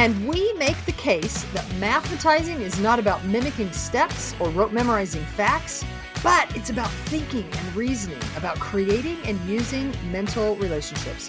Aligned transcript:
And 0.00 0.26
we 0.26 0.54
make 0.54 0.82
the 0.86 0.92
case 0.92 1.42
that 1.52 1.66
mathematizing 1.72 2.60
is 2.60 2.80
not 2.80 2.98
about 2.98 3.22
mimicking 3.26 3.70
steps 3.70 4.34
or 4.40 4.48
rote 4.48 4.72
memorizing 4.72 5.22
facts, 5.36 5.84
but 6.22 6.50
it's 6.56 6.70
about 6.70 6.88
thinking 7.10 7.44
and 7.44 7.76
reasoning, 7.76 8.18
about 8.34 8.58
creating 8.58 9.18
and 9.26 9.38
using 9.40 9.92
mental 10.10 10.56
relationships. 10.56 11.28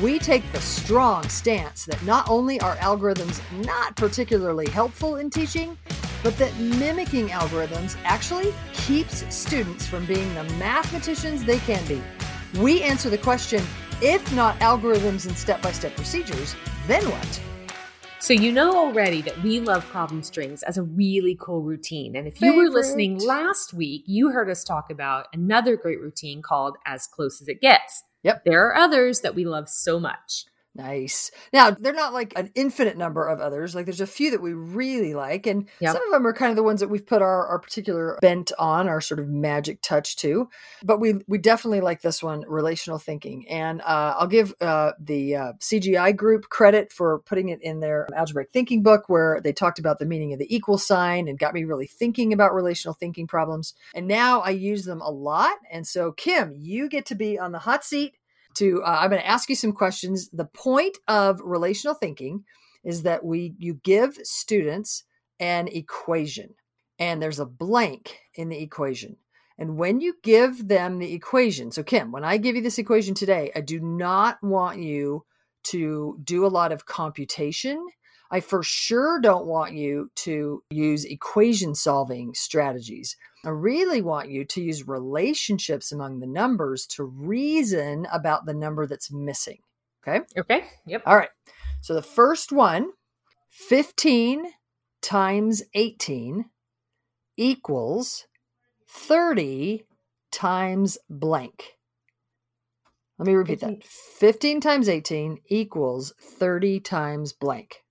We 0.00 0.20
take 0.20 0.44
the 0.52 0.60
strong 0.60 1.28
stance 1.28 1.84
that 1.86 2.00
not 2.04 2.30
only 2.30 2.60
are 2.60 2.76
algorithms 2.76 3.40
not 3.64 3.96
particularly 3.96 4.68
helpful 4.68 5.16
in 5.16 5.28
teaching, 5.28 5.76
but 6.22 6.38
that 6.38 6.56
mimicking 6.60 7.26
algorithms 7.30 7.96
actually 8.04 8.54
keeps 8.72 9.34
students 9.34 9.84
from 9.84 10.06
being 10.06 10.32
the 10.36 10.44
mathematicians 10.60 11.44
they 11.44 11.58
can 11.58 11.84
be. 11.88 12.00
We 12.60 12.84
answer 12.84 13.10
the 13.10 13.18
question 13.18 13.64
if 14.00 14.32
not 14.32 14.56
algorithms 14.60 15.26
and 15.26 15.36
step 15.36 15.60
by 15.60 15.72
step 15.72 15.96
procedures, 15.96 16.54
then 16.86 17.02
what? 17.10 17.40
So 18.22 18.34
you 18.34 18.52
know 18.52 18.76
already 18.76 19.20
that 19.22 19.42
we 19.42 19.58
love 19.58 19.84
problem 19.86 20.22
strings 20.22 20.62
as 20.62 20.78
a 20.78 20.84
really 20.84 21.36
cool 21.40 21.60
routine. 21.60 22.14
And 22.14 22.28
if 22.28 22.40
you 22.40 22.54
were 22.54 22.70
listening 22.70 23.18
last 23.18 23.74
week, 23.74 24.04
you 24.06 24.30
heard 24.30 24.48
us 24.48 24.62
talk 24.62 24.90
about 24.92 25.26
another 25.32 25.76
great 25.76 26.00
routine 26.00 26.40
called 26.40 26.76
As 26.86 27.08
Close 27.08 27.42
as 27.42 27.48
It 27.48 27.60
Gets. 27.60 28.04
Yep. 28.22 28.44
There 28.44 28.64
are 28.64 28.76
others 28.76 29.22
that 29.22 29.34
we 29.34 29.44
love 29.44 29.68
so 29.68 29.98
much. 29.98 30.44
Nice. 30.74 31.30
Now, 31.52 31.70
they're 31.70 31.92
not 31.92 32.14
like 32.14 32.32
an 32.34 32.50
infinite 32.54 32.96
number 32.96 33.28
of 33.28 33.40
others. 33.40 33.74
Like 33.74 33.84
there's 33.84 34.00
a 34.00 34.06
few 34.06 34.30
that 34.30 34.40
we 34.40 34.54
really 34.54 35.12
like, 35.12 35.46
and 35.46 35.68
yep. 35.80 35.92
some 35.92 36.02
of 36.06 36.10
them 36.10 36.26
are 36.26 36.32
kind 36.32 36.48
of 36.48 36.56
the 36.56 36.62
ones 36.62 36.80
that 36.80 36.88
we've 36.88 37.06
put 37.06 37.20
our, 37.20 37.46
our 37.46 37.58
particular 37.58 38.18
bent 38.22 38.52
on, 38.58 38.88
our 38.88 39.02
sort 39.02 39.20
of 39.20 39.28
magic 39.28 39.82
touch 39.82 40.16
to. 40.16 40.48
But 40.82 40.98
we 40.98 41.16
we 41.26 41.36
definitely 41.36 41.82
like 41.82 42.00
this 42.00 42.22
one, 42.22 42.44
relational 42.48 42.98
thinking. 42.98 43.46
And 43.48 43.82
uh, 43.82 44.14
I'll 44.18 44.26
give 44.26 44.54
uh, 44.62 44.92
the 44.98 45.36
uh, 45.36 45.52
CGI 45.60 46.16
group 46.16 46.48
credit 46.48 46.90
for 46.90 47.18
putting 47.20 47.50
it 47.50 47.60
in 47.60 47.80
their 47.80 48.08
algebraic 48.16 48.50
thinking 48.50 48.82
book, 48.82 49.10
where 49.10 49.42
they 49.44 49.52
talked 49.52 49.78
about 49.78 49.98
the 49.98 50.06
meaning 50.06 50.32
of 50.32 50.38
the 50.38 50.54
equal 50.54 50.78
sign 50.78 51.28
and 51.28 51.38
got 51.38 51.52
me 51.52 51.64
really 51.64 51.86
thinking 51.86 52.32
about 52.32 52.54
relational 52.54 52.94
thinking 52.94 53.26
problems. 53.26 53.74
And 53.94 54.08
now 54.08 54.40
I 54.40 54.50
use 54.50 54.86
them 54.86 55.02
a 55.02 55.10
lot. 55.10 55.58
And 55.70 55.86
so, 55.86 56.12
Kim, 56.12 56.54
you 56.56 56.88
get 56.88 57.04
to 57.06 57.14
be 57.14 57.38
on 57.38 57.52
the 57.52 57.58
hot 57.58 57.84
seat 57.84 58.14
to 58.56 58.82
uh, 58.82 58.98
i'm 59.00 59.10
going 59.10 59.22
to 59.22 59.28
ask 59.28 59.48
you 59.48 59.56
some 59.56 59.72
questions. 59.72 60.28
The 60.30 60.44
point 60.44 60.98
of 61.08 61.40
relational 61.42 61.94
thinking 61.94 62.44
is 62.84 63.02
that 63.02 63.24
we 63.24 63.54
you 63.58 63.74
give 63.74 64.16
students 64.22 65.04
an 65.40 65.68
equation 65.68 66.54
and 66.98 67.20
there's 67.20 67.40
a 67.40 67.46
blank 67.46 68.18
in 68.34 68.48
the 68.48 68.62
equation. 68.62 69.16
And 69.58 69.76
when 69.76 70.00
you 70.00 70.14
give 70.22 70.68
them 70.68 70.98
the 70.98 71.12
equation 71.12 71.70
so 71.70 71.82
kim 71.82 72.10
when 72.10 72.24
i 72.24 72.36
give 72.36 72.56
you 72.56 72.62
this 72.62 72.78
equation 72.78 73.14
today 73.14 73.52
i 73.54 73.60
do 73.60 73.78
not 73.80 74.38
want 74.42 74.78
you 74.78 75.24
to 75.64 76.18
do 76.22 76.46
a 76.46 76.48
lot 76.48 76.72
of 76.72 76.86
computation. 76.86 77.86
I 78.30 78.40
for 78.40 78.62
sure 78.62 79.20
don't 79.20 79.46
want 79.46 79.74
you 79.74 80.10
to 80.16 80.62
use 80.70 81.04
equation 81.04 81.74
solving 81.74 82.32
strategies. 82.34 83.16
I 83.44 83.50
really 83.50 84.02
want 84.02 84.30
you 84.30 84.44
to 84.44 84.62
use 84.62 84.86
relationships 84.86 85.90
among 85.90 86.20
the 86.20 86.26
numbers 86.26 86.86
to 86.88 87.04
reason 87.04 88.06
about 88.12 88.46
the 88.46 88.54
number 88.54 88.86
that's 88.86 89.12
missing. 89.12 89.58
Okay. 90.06 90.24
Okay. 90.38 90.64
Yep. 90.86 91.02
All 91.06 91.16
right. 91.16 91.30
So 91.80 91.94
the 91.94 92.02
first 92.02 92.52
one 92.52 92.90
15 93.50 94.44
times 95.00 95.62
18 95.74 96.44
equals 97.36 98.26
30 98.88 99.84
times 100.30 100.98
blank. 101.10 101.64
Let 103.18 103.26
me 103.26 103.34
repeat 103.34 103.60
that 103.60 103.84
15 103.84 104.60
times 104.60 104.88
18 104.88 105.38
equals 105.48 106.14
30 106.20 106.80
times 106.80 107.32
blank. 107.32 107.82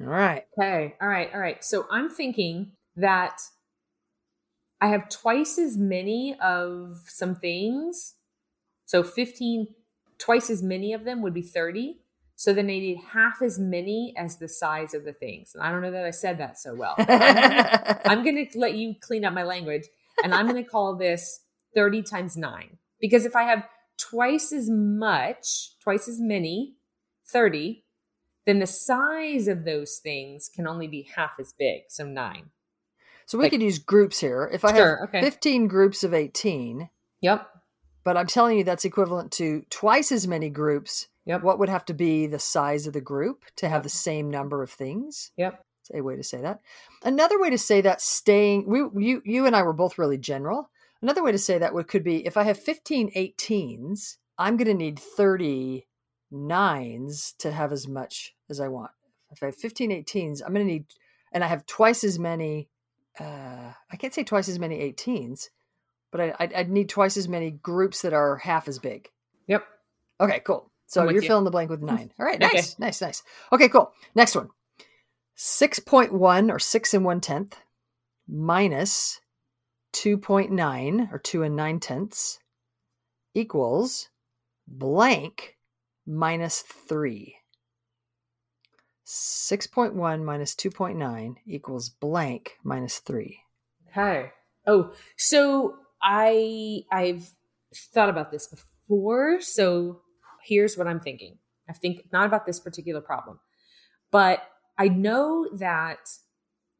All 0.00 0.08
right. 0.08 0.44
Okay. 0.58 0.94
All 1.00 1.08
right. 1.08 1.30
All 1.32 1.40
right. 1.40 1.62
So 1.64 1.86
I'm 1.90 2.10
thinking 2.10 2.72
that 2.96 3.40
I 4.84 4.88
have 4.88 5.08
twice 5.08 5.56
as 5.56 5.78
many 5.78 6.36
of 6.42 7.04
some 7.06 7.36
things. 7.36 8.16
So 8.84 9.02
15, 9.02 9.68
twice 10.18 10.50
as 10.50 10.62
many 10.62 10.92
of 10.92 11.04
them 11.04 11.22
would 11.22 11.32
be 11.32 11.40
30. 11.40 12.00
So 12.36 12.52
then 12.52 12.66
I 12.66 12.68
need 12.80 12.98
half 13.12 13.40
as 13.40 13.58
many 13.58 14.12
as 14.14 14.36
the 14.36 14.46
size 14.46 14.92
of 14.92 15.06
the 15.06 15.14
things. 15.14 15.54
And 15.54 15.64
I 15.64 15.70
don't 15.70 15.80
know 15.80 15.90
that 15.90 16.04
I 16.04 16.10
said 16.10 16.36
that 16.36 16.58
so 16.58 16.74
well. 16.74 16.96
I'm 16.98 18.22
going 18.22 18.46
to 18.52 18.58
let 18.58 18.74
you 18.74 18.94
clean 19.00 19.24
up 19.24 19.32
my 19.32 19.44
language 19.44 19.84
and 20.22 20.34
I'm 20.34 20.46
going 20.46 20.62
to 20.62 20.70
call 20.70 20.96
this 20.96 21.40
30 21.74 22.02
times 22.02 22.36
nine. 22.36 22.76
Because 23.00 23.24
if 23.24 23.34
I 23.34 23.44
have 23.44 23.66
twice 23.96 24.52
as 24.52 24.68
much, 24.68 25.78
twice 25.80 26.08
as 26.08 26.20
many, 26.20 26.74
30, 27.28 27.84
then 28.44 28.58
the 28.58 28.66
size 28.66 29.48
of 29.48 29.64
those 29.64 29.96
things 29.96 30.50
can 30.54 30.66
only 30.66 30.88
be 30.88 31.08
half 31.16 31.30
as 31.40 31.54
big, 31.58 31.84
so 31.88 32.04
nine. 32.04 32.50
So 33.26 33.38
we 33.38 33.44
like, 33.44 33.52
could 33.52 33.62
use 33.62 33.78
groups 33.78 34.20
here. 34.20 34.50
If 34.52 34.64
I 34.64 34.74
sure, 34.74 34.98
have 35.00 35.08
okay. 35.08 35.20
15 35.20 35.68
groups 35.68 36.04
of 36.04 36.14
18. 36.14 36.88
Yep. 37.20 37.48
But 38.04 38.16
I'm 38.16 38.26
telling 38.26 38.58
you 38.58 38.64
that's 38.64 38.84
equivalent 38.84 39.32
to 39.32 39.64
twice 39.70 40.12
as 40.12 40.28
many 40.28 40.50
groups. 40.50 41.08
Yep. 41.26 41.42
What 41.42 41.58
would 41.58 41.70
have 41.70 41.86
to 41.86 41.94
be 41.94 42.26
the 42.26 42.38
size 42.38 42.86
of 42.86 42.92
the 42.92 43.00
group 43.00 43.44
to 43.56 43.68
have 43.68 43.78
yep. 43.78 43.82
the 43.84 43.88
same 43.88 44.30
number 44.30 44.62
of 44.62 44.70
things? 44.70 45.30
Yep. 45.36 45.64
That's 45.88 45.98
a 45.98 46.02
way 46.02 46.16
to 46.16 46.22
say 46.22 46.40
that. 46.40 46.60
Another 47.02 47.40
way 47.40 47.50
to 47.50 47.58
say 47.58 47.80
that 47.80 48.00
staying 48.00 48.66
we 48.66 48.78
you 49.04 49.22
you 49.24 49.46
and 49.46 49.56
I 49.56 49.62
were 49.62 49.72
both 49.72 49.98
really 49.98 50.18
general. 50.18 50.70
Another 51.00 51.22
way 51.22 51.32
to 51.32 51.38
say 51.38 51.58
that 51.58 51.74
would 51.74 51.88
could 51.88 52.04
be 52.04 52.26
if 52.26 52.36
I 52.36 52.44
have 52.44 52.58
15 52.58 53.12
18s, 53.12 54.16
I'm 54.38 54.56
going 54.56 54.68
to 54.68 54.74
need 54.74 54.98
30 54.98 55.86
nines 56.30 57.34
to 57.38 57.52
have 57.52 57.72
as 57.72 57.86
much 57.86 58.34
as 58.50 58.60
I 58.60 58.68
want. 58.68 58.90
If 59.30 59.42
I 59.42 59.46
have 59.46 59.56
15 59.56 59.90
18s, 59.90 60.42
I'm 60.44 60.54
going 60.54 60.66
to 60.66 60.72
need, 60.72 60.86
and 61.32 61.42
I 61.42 61.46
have 61.46 61.66
twice 61.66 62.04
as 62.04 62.18
many, 62.18 62.68
uh, 63.20 63.72
I 63.90 63.96
can't 63.96 64.14
say 64.14 64.24
twice 64.24 64.48
as 64.48 64.58
many 64.58 64.78
18s, 64.78 65.48
but 66.10 66.20
I, 66.20 66.34
I'd, 66.38 66.54
I'd 66.54 66.70
need 66.70 66.88
twice 66.88 67.16
as 67.16 67.28
many 67.28 67.50
groups 67.50 68.02
that 68.02 68.12
are 68.12 68.36
half 68.36 68.68
as 68.68 68.78
big. 68.78 69.08
Yep. 69.46 69.64
Okay, 70.20 70.40
cool. 70.40 70.70
So 70.86 71.04
you're 71.04 71.22
you. 71.22 71.28
filling 71.28 71.44
the 71.44 71.50
blank 71.50 71.70
with 71.70 71.82
nine. 71.82 72.12
All 72.18 72.26
right, 72.26 72.38
nice, 72.38 72.52
okay. 72.52 72.62
nice, 72.78 73.00
nice. 73.00 73.22
Okay, 73.52 73.68
cool. 73.68 73.92
Next 74.14 74.34
one 74.34 74.50
6.1 75.36 76.52
or 76.52 76.58
6 76.58 76.94
and 76.94 77.04
1 77.04 77.20
tenth 77.20 77.56
minus 78.28 79.20
2.9 79.94 81.12
or 81.12 81.18
2 81.18 81.42
and 81.42 81.56
9 81.56 81.80
tenths 81.80 82.38
equals 83.34 84.08
blank 84.68 85.56
minus 86.06 86.60
3. 86.60 87.36
6.1 89.06 90.24
minus 90.24 90.54
2.9 90.54 91.36
equals 91.46 91.88
blank 91.88 92.58
minus 92.62 92.98
3. 92.98 93.38
Okay. 93.90 94.30
Oh, 94.66 94.92
so 95.16 95.76
I 96.02 96.84
I've 96.90 97.28
thought 97.74 98.08
about 98.08 98.30
this 98.30 98.46
before. 98.46 99.40
So 99.40 100.00
here's 100.42 100.76
what 100.76 100.86
I'm 100.86 101.00
thinking. 101.00 101.38
I 101.68 101.72
think 101.72 102.06
not 102.12 102.26
about 102.26 102.46
this 102.46 102.60
particular 102.60 103.00
problem, 103.00 103.40
but 104.10 104.42
I 104.78 104.88
know 104.88 105.48
that 105.54 106.10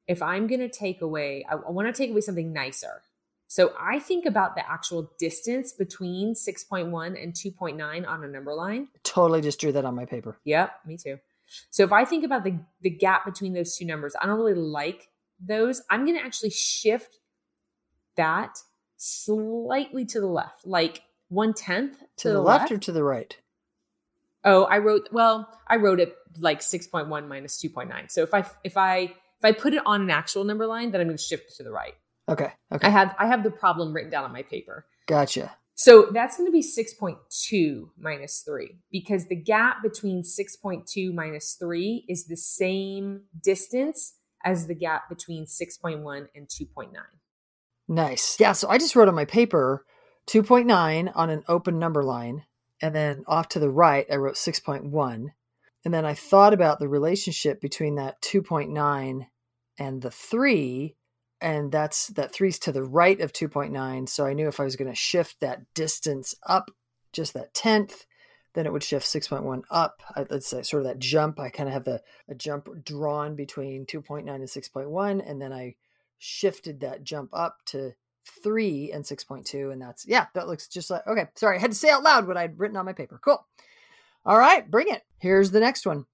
if 0.06 0.21
I'm 0.21 0.47
going 0.47 0.61
to 0.61 0.69
take 0.69 1.00
away, 1.00 1.44
I, 1.49 1.55
I 1.55 1.71
want 1.71 1.88
to 1.88 1.93
take 1.93 2.11
away 2.11 2.21
something 2.21 2.53
nicer. 2.53 3.03
So 3.47 3.73
I 3.81 3.99
think 3.99 4.26
about 4.26 4.56
the 4.56 4.69
actual 4.69 5.12
distance 5.19 5.73
between 5.73 6.35
6.1 6.35 7.23
and 7.23 7.32
2.9 7.32 8.09
on 8.09 8.25
a 8.25 8.29
number 8.29 8.53
line. 8.53 8.88
Totally 9.05 9.41
just 9.41 9.61
drew 9.61 9.73
that 9.73 9.85
on 9.85 9.94
my 9.94 10.06
paper. 10.06 10.38
Yep, 10.44 10.73
me 10.87 10.97
too. 10.97 11.19
So 11.71 11.85
if 11.85 11.93
I 11.93 12.05
think 12.05 12.25
about 12.25 12.45
the, 12.45 12.59
the 12.81 12.91
gap 12.91 13.25
between 13.25 13.53
those 13.53 13.77
two 13.77 13.85
numbers, 13.85 14.15
I 14.21 14.27
don't 14.27 14.39
really 14.39 14.55
like 14.55 15.09
those. 15.41 15.83
I'm 15.91 16.05
going 16.05 16.19
to 16.19 16.25
actually 16.25 16.51
shift 16.51 17.19
that 18.17 18.59
slightly 18.97 20.05
to 20.06 20.21
the 20.21 20.27
left, 20.27 20.67
like 20.67 21.03
one 21.29 21.53
tenth 21.53 21.99
to, 21.99 22.06
to, 22.17 22.29
the, 22.29 22.35
the 22.35 22.41
left, 22.41 22.62
left 22.62 22.73
or 22.73 22.79
to 22.79 22.93
the 22.93 23.03
right. 23.03 23.37
Oh, 24.45 24.65
I 24.65 24.79
wrote 24.79 25.09
well. 25.11 25.49
I 25.67 25.77
wrote 25.77 26.01
it 26.01 26.15
like 26.39 26.62
six 26.62 26.87
point 26.87 27.09
one 27.09 27.29
minus 27.29 27.59
two 27.59 27.71
point 27.71 27.89
nine. 27.89 28.09
So 28.09 28.23
if 28.23 28.35
I 28.35 28.45
if 28.62 28.77
I 28.77 28.99
if 28.99 29.45
I 29.45 29.53
put 29.53 29.75
it 29.75 29.83
on 29.87 30.03
an 30.03 30.11
actual 30.11 30.45
number 30.45 30.67
line, 30.67 30.91
then 30.91 31.00
I'm 31.00 31.07
going 31.07 31.17
to 31.17 31.23
shift 31.23 31.50
it 31.50 31.57
to 31.57 31.62
the 31.62 31.71
right. 31.71 31.95
Okay. 32.29 32.53
Okay. 32.73 32.87
I 32.87 32.91
have 32.91 33.15
I 33.19 33.27
have 33.27 33.43
the 33.43 33.50
problem 33.50 33.93
written 33.93 34.11
down 34.11 34.25
on 34.25 34.33
my 34.33 34.43
paper. 34.43 34.87
Gotcha. 35.07 35.57
So 35.76 36.09
that's 36.12 36.37
going 36.37 36.47
to 36.47 36.53
be 36.53 36.62
6.2 36.62 37.88
minus 37.99 38.43
3 38.47 38.79
because 38.93 39.26
the 39.26 39.37
gap 39.37 39.82
between 39.82 40.23
6.2 40.23 41.12
minus 41.12 41.56
3 41.61 42.05
is 42.09 42.26
the 42.26 42.37
same 42.37 43.23
distance 43.43 44.15
as 44.44 44.67
the 44.67 44.75
gap 44.75 45.09
between 45.09 45.47
6.1 45.47 46.26
and 46.35 46.49
2.9. 46.49 46.93
Nice. 47.88 48.38
Yeah. 48.38 48.53
So 48.53 48.69
I 48.69 48.79
just 48.79 48.94
wrote 48.94 49.09
on 49.09 49.15
my 49.15 49.25
paper 49.25 49.85
2.9 50.29 51.12
on 51.15 51.31
an 51.31 51.43
open 51.49 51.79
number 51.79 52.05
line. 52.05 52.44
And 52.81 52.94
then 52.94 53.25
off 53.26 53.49
to 53.50 53.59
the 53.59 53.71
right, 53.71 54.06
I 54.11 54.17
wrote 54.17 54.35
6.1. 54.35 55.26
And 55.85 55.94
then 55.94 56.05
I 56.05 56.15
thought 56.15 56.55
about 56.55 56.79
the 56.79 56.88
relationship 56.88 57.61
between 57.61 57.97
that 57.97 58.21
2.9 58.23 59.26
and 59.79 60.03
the 60.03 60.11
3. 60.11 60.97
And 61.41 61.71
that's 61.71 62.09
that 62.09 62.33
three's 62.33 62.59
to 62.61 62.73
the 62.73 62.85
right 62.85 63.21
of 63.21 63.33
2.9. 63.33 64.09
So 64.09 64.25
I 64.25 64.33
knew 64.33 64.49
if 64.49 64.61
I 64.61 64.65
was 64.65 64.77
going 64.77 64.91
to 64.91 64.97
shift 64.97 65.41
that 65.41 65.63
distance 65.75 66.35
up 66.47 66.71
just 67.13 67.35
that 67.35 67.55
tenth, 67.55 68.07
then 68.55 68.67
it 68.67 68.73
would 68.73 68.83
shift 68.83 69.07
6.1 69.07 69.63
up. 69.71 70.03
Let's 70.31 70.47
say 70.47 70.63
sort 70.63 70.83
of 70.83 70.89
that 70.89 71.01
jump. 71.01 71.41
I 71.41 71.51
kind 71.51 71.69
of 71.69 71.75
have 71.75 71.85
the 71.85 72.01
a 72.29 72.35
jump 72.35 72.69
drawn 72.85 73.37
between 73.37 73.85
2.9 73.85 74.29
and 74.29 74.45
6.1. 74.45 75.29
And 75.29 75.43
then 75.43 75.53
I 75.53 75.75
shifted 76.19 76.81
that 76.81 77.05
jump 77.05 77.31
up 77.33 77.59
to 77.67 77.93
three 78.43 78.91
and 78.93 79.05
6.2. 79.05 79.73
And 79.73 79.83
that's, 79.83 80.07
yeah, 80.07 80.27
that 80.35 80.47
looks 80.47 80.69
just 80.69 80.91
like, 80.91 81.07
okay, 81.07 81.27
sorry. 81.35 81.59
I 81.59 81.61
had 81.61 81.73
to 81.73 81.77
say 81.77 81.91
out 81.91 82.03
loud 82.03 82.27
what 82.27 82.37
I'd 82.37 82.59
written 82.59 82.77
on 82.77 82.87
my 82.87 82.93
paper. 82.93 83.21
Cool. 83.23 83.47
All 84.25 84.39
right, 84.39 84.71
bring 84.71 84.89
it. 84.89 85.03
Here's 85.19 85.51
the 85.51 85.61
next 85.61 85.85
one. 85.85 86.07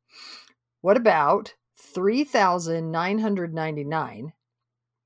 What 0.80 0.96
about 0.96 1.54
3,999 1.78 4.32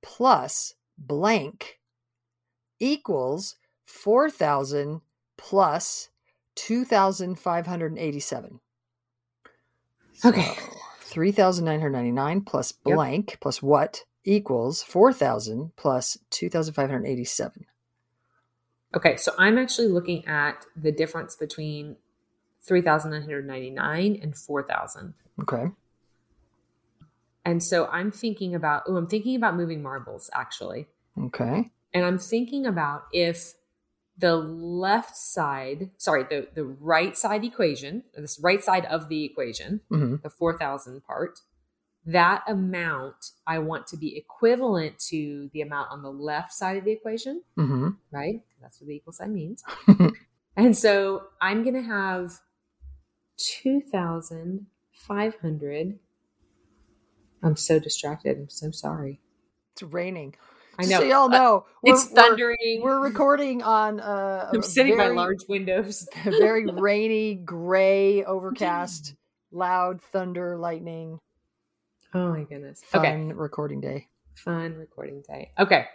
plus 0.05 0.75
blank 0.99 1.81
equals 2.79 3.57
4,000 3.87 5.01
plus 5.37 6.11
2,587? 6.55 8.61
Okay. 10.25 10.55
3,999 11.01 12.41
plus 12.43 12.71
blank 12.73 13.31
yep. 13.31 13.41
plus 13.41 13.63
what 13.63 14.05
equals 14.25 14.83
4,000 14.83 15.73
plus 15.77 16.19
2,587. 16.31 17.67
Okay, 18.95 19.17
so 19.17 19.33
I'm 19.39 19.59
actually 19.59 19.89
looking 19.89 20.25
at 20.27 20.67
the 20.77 20.93
difference 20.93 21.35
between 21.35 21.97
3,999 22.63 24.21
and 24.23 24.37
4,000. 24.37 25.15
Okay. 25.43 25.65
And 27.45 27.63
so 27.63 27.87
I'm 27.87 28.11
thinking 28.11 28.55
about, 28.55 28.85
oh, 28.87 28.97
I'm 28.97 29.07
thinking 29.07 29.37
about 29.37 29.57
moving 29.57 29.83
marbles 29.83 30.31
actually. 30.35 30.87
Okay. 31.19 31.71
And 31.93 32.05
I'm 32.05 32.19
thinking 32.19 32.67
about 32.67 33.05
if 33.13 33.55
the 34.17 34.37
left 34.37 35.17
side, 35.17 35.91
sorry, 35.97 36.23
the, 36.25 36.49
the 36.55 36.65
right 36.65 37.17
side 37.17 37.45
equation, 37.45 38.05
this 38.17 38.39
right 38.43 38.63
side 38.63 38.85
of 38.87 39.09
the 39.09 39.25
equation, 39.25 39.81
mm-hmm. 39.91 40.17
the 40.23 40.31
4,000 40.31 41.05
part, 41.05 41.41
that 42.07 42.43
amount 42.47 43.31
I 43.47 43.61
want 43.61 43.87
to 43.89 43.97
be 43.97 44.17
equivalent 44.17 44.99
to 45.09 45.51
the 45.53 45.63
amount 45.63 45.91
on 45.91 46.03
the 46.03 46.11
left 46.11 46.53
side 46.53 46.77
of 46.77 46.85
the 46.85 46.93
equation, 46.93 47.43
mm-hmm. 47.59 47.89
right? 48.11 48.43
That's 48.61 48.79
what 48.81 48.89
the 48.89 48.95
equal 48.95 49.15
sign 49.15 49.35
means. 49.35 49.65
and 50.57 50.77
so 50.77 51.23
I'm 51.41 51.63
going 51.63 51.77
to 51.77 51.83
have 51.83 52.41
2,500. 53.39 55.99
I'm 57.45 57.57
so 57.57 57.79
distracted. 57.79 58.39
I'm 58.39 58.49
so 58.49 58.71
sorry. 58.71 59.21
It's 59.73 59.83
raining. 59.83 60.35
I 60.79 60.87
know. 60.87 61.01
So 61.01 61.05
y'all 61.05 61.29
know 61.29 61.67
it's 61.83 62.07
thundering. 62.07 62.81
We're, 62.83 62.99
we're, 62.99 63.07
recording 63.07 63.63
on. 63.63 64.01
Uh, 64.01 64.51
I'm 64.53 64.63
sitting 64.63 64.97
very, 64.97 65.11
by 65.11 65.15
large 65.15 65.47
windows. 65.49 66.09
very 66.25 66.67
rainy, 66.73 67.35
gray, 67.37 68.25
overcast, 68.25 69.15
loud 69.53 70.01
thunder, 70.01 70.57
lightning. 70.57 71.19
Oh 72.13 72.31
my 72.31 72.45
goodness. 72.45 72.83
Fun 72.85 73.01
okay. 73.01 73.33
recording 73.35 73.81
day. 73.81 74.09
Fun 74.35 74.75
recording 74.75 75.23
day. 75.27 75.53
Okay. 75.59 75.87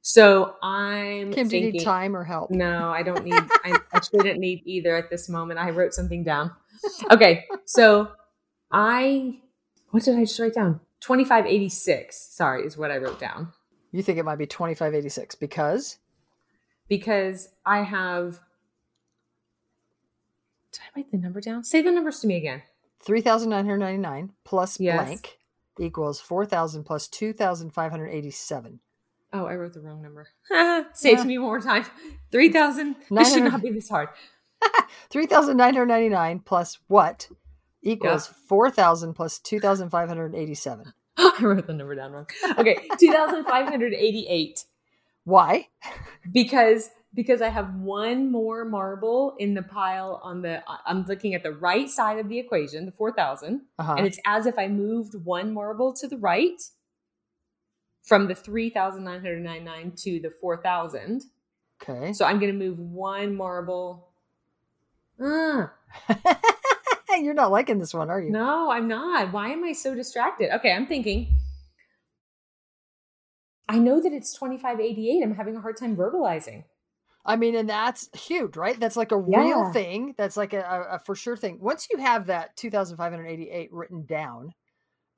So 0.00 0.54
I'm 0.62 1.32
Kim, 1.32 1.48
thinking, 1.48 1.48
do 1.48 1.66
you 1.66 1.72
need 1.72 1.84
time 1.84 2.16
or 2.16 2.24
help? 2.24 2.50
No, 2.50 2.90
I 2.90 3.02
don't 3.02 3.24
need 3.24 3.34
I 3.64 3.78
actually 3.92 4.20
didn't 4.20 4.40
need 4.40 4.62
either 4.64 4.96
at 4.96 5.10
this 5.10 5.28
moment. 5.28 5.60
I 5.60 5.70
wrote 5.70 5.92
something 5.94 6.24
down. 6.24 6.52
Okay. 7.10 7.44
So 7.66 8.10
I 8.70 9.40
what 9.90 10.04
did 10.04 10.16
I 10.16 10.20
just 10.20 10.38
write 10.38 10.54
down? 10.54 10.80
2586, 11.00 12.16
sorry, 12.34 12.64
is 12.64 12.76
what 12.76 12.90
I 12.90 12.96
wrote 12.98 13.20
down. 13.20 13.52
You 13.92 14.02
think 14.02 14.18
it 14.18 14.24
might 14.24 14.36
be 14.36 14.46
2586 14.46 15.34
because 15.36 15.98
because 16.88 17.48
I 17.64 17.82
have 17.82 18.40
Did 20.72 20.80
I 20.82 20.98
write 21.00 21.10
the 21.10 21.18
number 21.18 21.40
down? 21.40 21.64
Say 21.64 21.80
the 21.82 21.90
numbers 21.90 22.20
to 22.20 22.26
me 22.26 22.36
again. 22.36 22.62
3999 23.00 24.32
plus 24.44 24.78
Yes. 24.80 24.94
blank 24.96 25.38
equals 25.78 26.20
4000 26.20 26.84
plus 26.84 27.08
2587. 27.08 28.80
Oh, 29.32 29.46
I 29.46 29.54
wrote 29.56 29.74
the 29.74 29.80
wrong 29.80 30.02
number. 30.02 30.28
Say 30.94 31.10
it 31.10 31.12
Yeah. 31.12 31.22
to 31.22 31.26
me 31.28 31.38
one 31.38 31.48
more 31.48 31.60
time. 31.60 31.84
3000. 32.32 32.96
This 33.10 33.32
should 33.32 33.44
not 33.44 33.62
be 33.62 33.70
this 33.70 33.88
hard. 33.88 34.08
3999 35.10 36.40
plus 36.40 36.78
what 36.88 37.28
equals 37.82 38.26
4000 38.26 39.14
plus 39.14 39.38
2587. 39.38 40.92
I 41.18 41.38
wrote 41.42 41.66
the 41.66 41.72
number 41.74 41.94
down 41.94 42.12
wrong. 42.12 42.26
Okay, 42.58 42.76
2588 42.98 44.64
Why? 45.24 45.68
because 46.32 46.90
because 47.14 47.40
I 47.40 47.48
have 47.48 47.74
one 47.76 48.30
more 48.30 48.64
marble 48.66 49.34
in 49.38 49.54
the 49.54 49.62
pile 49.62 50.20
on 50.22 50.42
the 50.42 50.62
I'm 50.86 51.04
looking 51.06 51.34
at 51.34 51.42
the 51.42 51.52
right 51.52 51.88
side 51.88 52.18
of 52.18 52.28
the 52.28 52.38
equation, 52.38 52.84
the 52.86 52.92
4000, 52.92 53.62
Uh-huh. 53.78 53.94
and 53.96 54.06
it's 54.06 54.18
as 54.26 54.46
if 54.46 54.58
I 54.58 54.68
moved 54.68 55.14
one 55.24 55.52
marble 55.54 55.92
to 55.94 56.06
the 56.06 56.18
right 56.18 56.60
from 58.02 58.26
the 58.28 58.34
3999 58.34 59.92
to 59.96 60.20
the 60.20 60.30
4000. 60.30 61.22
okay. 61.82 62.12
So 62.12 62.24
I'm 62.24 62.38
going 62.38 62.52
to 62.52 62.58
move 62.58 62.78
one 62.78 63.34
marble 63.34 64.08
Ah, 65.20 65.72
You're 67.24 67.34
not 67.34 67.50
liking 67.50 67.78
this 67.78 67.94
one, 67.94 68.10
are 68.10 68.20
you? 68.20 68.30
no, 68.30 68.70
I'm 68.70 68.88
not. 68.88 69.32
Why 69.32 69.50
am 69.50 69.64
I 69.64 69.72
so 69.72 69.94
distracted? 69.94 70.54
Okay, 70.56 70.72
I'm 70.72 70.86
thinking. 70.86 71.34
I 73.68 73.78
know 73.78 74.00
that 74.00 74.12
it's 74.12 74.32
2588. 74.32 75.22
I'm 75.22 75.34
having 75.34 75.56
a 75.56 75.60
hard 75.60 75.76
time 75.76 75.96
verbalizing. 75.96 76.64
I 77.24 77.36
mean, 77.36 77.54
and 77.54 77.68
that's 77.68 78.08
huge, 78.18 78.56
right? 78.56 78.80
That's 78.80 78.96
like 78.96 79.12
a 79.12 79.18
real 79.18 79.70
thing. 79.72 80.14
That's 80.16 80.36
like 80.38 80.54
a, 80.54 80.60
a, 80.60 80.94
a 80.94 80.98
for 80.98 81.14
sure 81.14 81.36
thing. 81.36 81.58
Once 81.60 81.86
you 81.92 81.98
have 81.98 82.26
that 82.26 82.56
2,588 82.56 83.70
written 83.70 84.06
down 84.06 84.54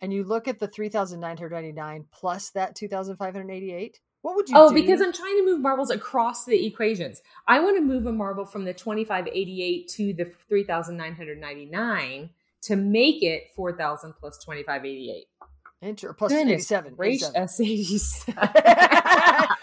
and 0.01 0.13
you 0.13 0.25
look 0.25 0.49
at 0.49 0.59
the 0.59 0.67
3,999 0.67 2.07
plus 2.13 2.51
that 2.51 2.75
2,588, 2.75 4.01
what 4.23 4.37
would 4.37 4.49
you 4.49 4.55
Oh, 4.57 4.69
do? 4.69 4.75
because 4.75 5.01
I'm 5.01 5.13
trying 5.13 5.37
to 5.39 5.45
move 5.45 5.61
marbles 5.61 5.91
across 5.91 6.45
the 6.45 6.67
equations. 6.67 7.23
I 7.49 7.61
want 7.61 7.77
to 7.77 7.83
move 7.83 8.07
a 8.07 8.13
marble 8.13 8.45
from 8.45 8.65
the 8.65 8.75
2588 8.75 9.89
to 9.89 10.13
the 10.13 10.25
3999 10.49 12.31
to 12.63 12.77
make 12.77 13.23
it 13.23 13.49
4000 13.57 14.13
plus 14.21 14.39
2588. 14.45 15.27
Enter 15.83 16.13
plus 16.13 16.31
Goodness 16.33 16.71
87. 16.71 16.95
Gracious 16.95 17.31
87. 17.61 18.35
S87. 18.35 19.57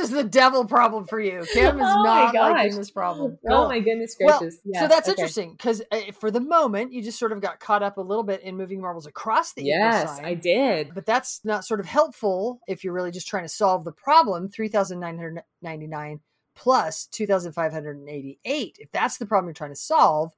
this 0.00 0.10
is 0.10 0.16
the 0.16 0.24
devil 0.24 0.64
problem 0.64 1.06
for 1.06 1.20
you. 1.20 1.44
Kim 1.52 1.76
is 1.78 1.82
Oh 1.86 2.02
not 2.02 2.34
liking 2.34 2.76
this 2.76 2.90
problem. 2.90 3.38
Oh 3.48 3.68
my 3.68 3.80
goodness 3.80 4.16
Well, 4.20 4.38
gracious. 4.40 4.58
so 4.78 4.88
that's 4.88 5.08
okay. 5.08 5.10
interesting 5.12 5.52
because 5.52 5.82
uh, 5.92 6.00
for 6.18 6.30
the 6.30 6.40
moment 6.40 6.92
you 6.92 7.02
just 7.02 7.18
sort 7.18 7.32
of 7.32 7.40
got 7.40 7.60
caught 7.60 7.82
up 7.82 7.96
a 7.98 8.00
little 8.00 8.24
bit 8.24 8.42
in 8.42 8.56
moving 8.56 8.80
marbles 8.80 9.06
across 9.06 9.52
the 9.52 9.64
Yes. 9.64 10.18
I 10.22 10.34
did. 10.34 10.92
but 10.94 11.06
that's 11.06 11.40
not 11.44 11.64
sort 11.64 11.80
of 11.80 11.86
helpful 11.86 12.60
if 12.66 12.82
you're 12.84 12.92
really 12.94 13.10
just 13.10 13.28
trying 13.28 13.44
to 13.44 13.48
solve 13.48 13.84
the 13.84 13.92
problem 13.92 14.48
3999 14.48 16.20
plus 16.56 17.06
2,588. 17.06 18.76
If 18.78 18.90
that's 18.92 19.18
the 19.18 19.26
problem 19.26 19.48
you're 19.48 19.54
trying 19.54 19.70
to 19.70 19.76
solve, 19.76 20.32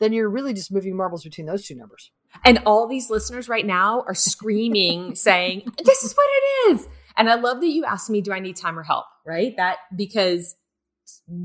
then 0.00 0.12
you're 0.12 0.28
really 0.28 0.52
just 0.54 0.72
moving 0.72 0.96
marbles 0.96 1.24
between 1.24 1.46
those 1.46 1.66
two 1.66 1.74
numbers. 1.74 2.10
And 2.44 2.60
all 2.66 2.86
these 2.88 3.10
listeners 3.10 3.48
right 3.48 3.64
now 3.66 4.02
are 4.06 4.14
screaming, 4.14 5.14
saying, 5.14 5.62
This 5.84 6.02
is 6.02 6.12
what 6.14 6.26
it 6.32 6.72
is. 6.74 6.88
And 7.16 7.30
I 7.30 7.34
love 7.34 7.60
that 7.60 7.68
you 7.68 7.84
asked 7.84 8.10
me, 8.10 8.20
Do 8.20 8.32
I 8.32 8.40
need 8.40 8.56
time 8.56 8.78
or 8.78 8.82
help? 8.82 9.06
Right? 9.24 9.56
That 9.56 9.78
because 9.94 10.56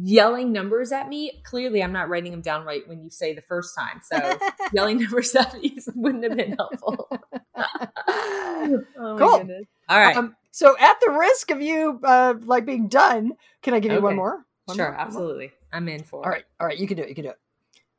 yelling 0.03 0.51
numbers 0.51 0.91
at 0.91 1.09
me, 1.09 1.41
clearly 1.43 1.83
I'm 1.83 1.91
not 1.91 2.09
writing 2.09 2.31
them 2.31 2.41
down 2.41 2.65
right 2.65 2.87
when 2.87 3.01
you 3.01 3.09
say 3.09 3.33
the 3.33 3.41
first 3.41 3.75
time. 3.75 4.01
So 4.03 4.37
yelling 4.73 5.01
numbers 5.01 5.35
at 5.35 5.53
me 5.55 5.77
wouldn't 5.95 6.23
have 6.23 6.37
been 6.37 6.53
helpful. 6.53 7.09
oh 7.57 8.83
cool. 8.97 9.37
Goodness. 9.37 9.65
All 9.87 9.99
right. 9.99 10.15
Um, 10.15 10.35
so 10.51 10.75
at 10.79 10.99
the 11.01 11.11
risk 11.11 11.51
of 11.51 11.61
you 11.61 11.99
uh, 12.03 12.35
like 12.43 12.65
being 12.65 12.87
done, 12.87 13.33
can 13.61 13.73
I 13.73 13.79
give 13.79 13.91
you 13.91 13.97
okay. 13.97 14.03
one 14.03 14.15
more? 14.15 14.45
One 14.65 14.77
sure, 14.77 14.91
more? 14.91 14.99
absolutely. 14.99 15.47
More? 15.47 15.53
I'm 15.73 15.87
in 15.87 16.03
for 16.03 16.23
All 16.23 16.31
right. 16.31 16.45
All 16.59 16.67
right, 16.67 16.77
you 16.77 16.87
can 16.87 16.97
do 16.97 17.03
it. 17.03 17.09
You 17.09 17.15
can 17.15 17.25
do 17.25 17.31
it. 17.31 17.39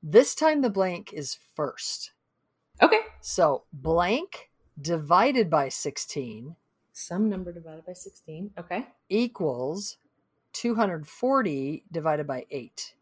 This 0.03 0.35
time 0.35 0.62
the 0.62 0.71
blank 0.71 1.12
is 1.12 1.37
first. 1.55 2.12
Okay. 2.83 3.00
So 3.21 3.65
blank 3.73 4.50
divided 4.81 5.50
by 5.50 5.69
16. 5.69 6.57
Some 6.92 7.28
number 7.28 7.52
divided 7.52 7.87
by 7.87 7.92
16. 7.92 8.50
Okay. 8.59 8.87
Equals 9.09 9.97
240 10.52 11.85
divided 11.90 12.26
by 12.26 12.47
8. 12.50 12.94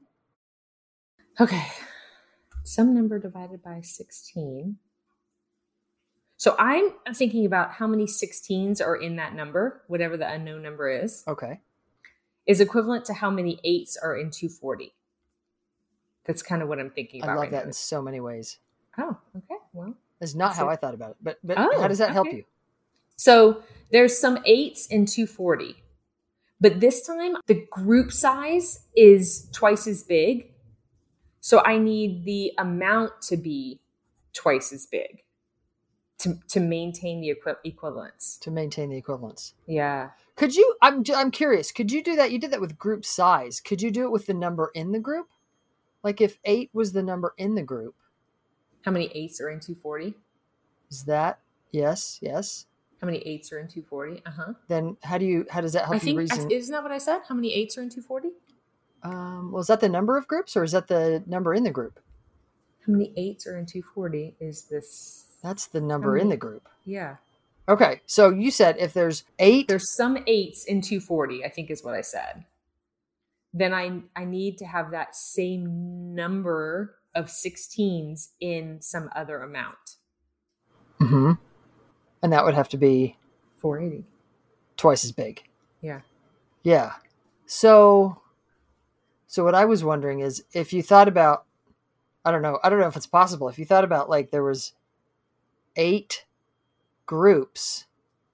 Okay. 1.41 1.67
Some 2.65 2.95
number 2.95 3.19
divided 3.19 3.63
by 3.63 3.81
16. 3.81 4.77
So 6.37 6.55
I'm 6.59 6.93
thinking 7.15 7.47
about 7.47 7.73
how 7.73 7.87
many 7.87 8.05
16s 8.05 8.81
are 8.81 8.95
in 8.95 9.17
that 9.17 9.35
number, 9.35 9.83
whatever 9.89 10.17
the 10.17 10.31
unknown 10.31 10.63
number 10.63 10.89
is. 10.89 11.25
Okay. 11.27 11.61
Is 12.47 12.61
equivalent 12.61 13.05
to 13.07 13.15
how 13.15 13.31
many 13.31 13.59
8s 13.65 13.97
are 14.03 14.17
in 14.17 14.31
240. 14.31 14.95
That's 16.25 16.43
kind 16.43 16.63
of 16.63 16.69
what 16.69 16.79
I'm 16.79 16.91
thinking 16.91 17.23
about. 17.23 17.33
I 17.33 17.35
love 17.35 17.43
right 17.43 17.51
that 17.53 17.65
now. 17.65 17.69
in 17.69 17.73
so 17.73 18.03
many 18.03 18.21
ways. 18.21 18.59
Oh, 18.99 19.17
okay. 19.37 19.57
Well, 19.73 19.95
that's 20.21 20.35
not 20.35 20.55
how 20.55 20.69
I 20.69 20.77
thought 20.77 20.95
about 20.95 21.13
it. 21.13 21.17
But 21.23 21.39
but 21.43 21.59
oh, 21.59 21.81
how 21.81 21.89
does 21.89 21.99
that 21.99 22.11
okay. 22.11 22.15
help 22.15 22.27
you? 22.33 22.45
So 23.19 23.63
there's 23.91 24.17
some 24.19 24.39
eights 24.47 24.87
in 24.87 25.05
240. 25.05 25.77
But 26.61 26.81
this 26.81 27.07
time 27.07 27.37
the 27.47 27.67
group 27.71 28.13
size 28.13 28.81
is 28.97 29.49
twice 29.53 29.87
as 29.87 30.05
big. 30.05 30.53
So 31.41 31.63
I 31.65 31.79
need 31.79 32.25
the 32.25 32.53
amount 32.59 33.23
to 33.23 33.37
be 33.37 33.81
twice 34.33 34.73
as 34.73 34.87
big 34.87 35.23
to, 36.19 36.39
to 36.49 36.61
maintain 36.61 37.21
the 37.21 37.31
equi- 37.31 37.61
equivalence. 37.65 38.39
To 38.43 38.51
maintain 38.51 38.91
the 38.91 38.97
equivalence. 38.97 39.55
Yeah. 39.67 40.11
Could 40.37 40.55
you 40.55 40.77
I'm 40.81 41.05
I'm 41.15 41.31
curious, 41.31 41.73
could 41.73 41.91
you 41.91 42.03
do 42.03 42.17
that? 42.17 42.31
You 42.31 42.39
did 42.39 42.53
that 42.53 42.61
with 42.61 42.79
group 42.79 43.05
size. 43.05 43.61
Could 43.61 43.83
you 43.83 43.91
do 43.91 44.05
it 44.05 44.13
with 44.13 44.27
the 44.27 44.35
number 44.35 44.71
in 44.75 44.93
the 44.93 45.01
group? 45.01 45.29
Like 46.05 46.21
if 46.21 46.39
8 46.45 46.71
was 46.73 46.93
the 46.93 47.03
number 47.03 47.35
in 47.37 47.57
the 47.57 47.63
group. 47.63 47.97
How 48.85 48.93
many 48.93 49.09
8s 49.09 49.41
are 49.41 49.51
in 49.51 49.59
240? 49.59 50.15
Is 50.91 51.05
that? 51.05 51.41
Yes, 51.73 52.19
yes. 52.23 52.67
How 53.01 53.07
many 53.07 53.19
eights 53.19 53.53
are 53.53 53.59
in 53.59 53.69
240? 53.69 54.23
Uh 54.27 54.31
huh. 54.31 54.53
Then 54.69 54.97
how 55.03 55.19
do 55.19 55.25
you? 55.25 55.47
How 55.51 55.61
does 55.61 55.73
that 55.73 55.85
help 55.85 55.97
I 55.97 55.99
think, 55.99 56.15
you 56.15 56.21
reason? 56.21 56.51
Isn't 56.51 56.73
that 56.73 56.83
what 56.83 56.93
I 56.93 56.99
said? 56.99 57.21
How 57.29 57.35
many 57.35 57.55
eights 57.55 57.79
are 57.79 57.83
in 57.83 57.91
240? 57.91 58.31
Um, 59.03 59.53
well, 59.53 59.61
is 59.61 59.69
that 59.69 59.81
the 59.81 59.89
number 59.89 60.17
of 60.17 60.27
groups 60.27 60.57
or 60.57 60.65
is 60.65 60.73
that 60.73 60.89
the 60.89 61.23
number 61.27 61.55
in 61.55 61.63
the 61.63 61.71
group? 61.71 62.01
How 62.85 62.93
many 62.93 63.13
eights 63.17 63.47
are 63.47 63.57
in 63.57 63.67
240 63.67 64.37
is 64.41 64.65
this? 64.65 65.27
That's 65.43 65.67
the 65.67 65.81
number 65.81 66.13
many, 66.13 66.23
in 66.23 66.29
the 66.31 66.37
group. 66.37 66.69
Yeah. 66.85 67.17
Okay. 67.69 68.01
So 68.07 68.31
you 68.31 68.51
said 68.51 68.77
if 68.79 68.93
there's 68.93 69.25
eight. 69.39 69.69
There's 69.69 69.95
some 69.95 70.19
eights 70.27 70.65
in 70.65 70.81
240, 70.81 71.45
I 71.45 71.49
think 71.49 71.71
is 71.71 71.85
what 71.85 71.95
I 71.95 72.01
said. 72.01 72.45
Then 73.55 73.73
I, 73.73 74.01
I 74.17 74.25
need 74.25 74.59
to 74.59 74.65
have 74.67 74.91
that 74.91 75.15
same 75.15 76.15
number 76.15 76.97
of 77.15 77.27
16s 77.27 78.29
in 78.41 78.81
some 78.83 79.11
other 79.15 79.43
amount. 79.43 79.97
hmm 80.99 81.33
and 82.23 82.33
that 82.33 82.45
would 82.45 82.55
have 82.55 82.69
to 82.71 82.77
be 82.77 83.17
480 83.59 84.05
twice 84.77 85.05
as 85.05 85.13
big. 85.13 85.43
Yeah. 85.81 86.01
Yeah. 86.63 86.95
So 87.47 88.21
so 89.31 89.45
what 89.45 89.55
i 89.55 89.65
was 89.65 89.85
wondering 89.85 90.21
is 90.21 90.43
if 90.53 90.73
you 90.73 90.83
thought 90.83 91.07
about 91.07 91.45
i 92.25 92.31
don't 92.33 92.43
know 92.43 92.59
i 92.65 92.71
don't 92.71 92.81
know 92.81 92.87
if 92.89 92.97
it's 92.97 93.07
possible 93.07 93.49
if 93.49 93.59
you 93.59 93.65
thought 93.65 93.85
about 93.85 94.09
like 94.09 94.31
there 94.31 94.43
was 94.43 94.73
eight 95.77 96.25
groups 97.07 97.85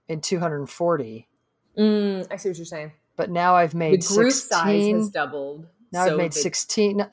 in 0.09 0.21
240 0.21 1.29
mm, 1.77 2.27
i 2.31 2.37
see 2.37 2.49
what 2.49 2.57
you're 2.57 2.65
saying. 2.65 2.93
But 3.17 3.31
now 3.31 3.55
i've 3.55 3.75
made 3.75 4.03
the 4.03 4.15
group 4.15 4.33
16, 4.33 4.49
size 4.49 4.93
has 4.93 5.09
doubled 5.11 5.67
now 5.93 6.07
so 6.07 6.13
i've 6.13 6.19
made 6.19 6.33
the... 6.33 6.39
16 6.39 7.07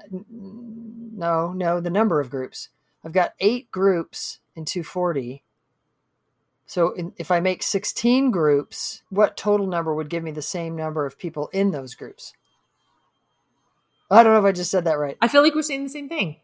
no 1.21 1.53
no 1.53 1.79
the 1.79 1.89
number 1.89 2.19
of 2.19 2.29
groups. 2.29 2.69
I've 3.03 3.13
got 3.13 3.33
eight 3.39 3.71
groups 3.71 4.39
in 4.55 4.65
240 4.65 5.43
so 6.71 6.93
in, 6.93 7.11
if 7.17 7.31
I 7.31 7.41
make 7.41 7.63
16 7.63 8.31
groups, 8.31 9.03
what 9.09 9.35
total 9.35 9.67
number 9.67 9.93
would 9.93 10.09
give 10.09 10.23
me 10.23 10.31
the 10.31 10.41
same 10.41 10.73
number 10.73 11.05
of 11.05 11.17
people 11.17 11.49
in 11.51 11.71
those 11.71 11.95
groups? 11.95 12.31
I 14.09 14.23
don't 14.23 14.31
know 14.31 14.39
if 14.39 14.45
I 14.45 14.53
just 14.53 14.71
said 14.71 14.85
that 14.85 14.97
right. 14.97 15.17
I 15.19 15.27
feel 15.27 15.43
like 15.43 15.53
we're 15.53 15.63
saying 15.63 15.83
the 15.83 15.89
same 15.89 16.07
thing. 16.07 16.37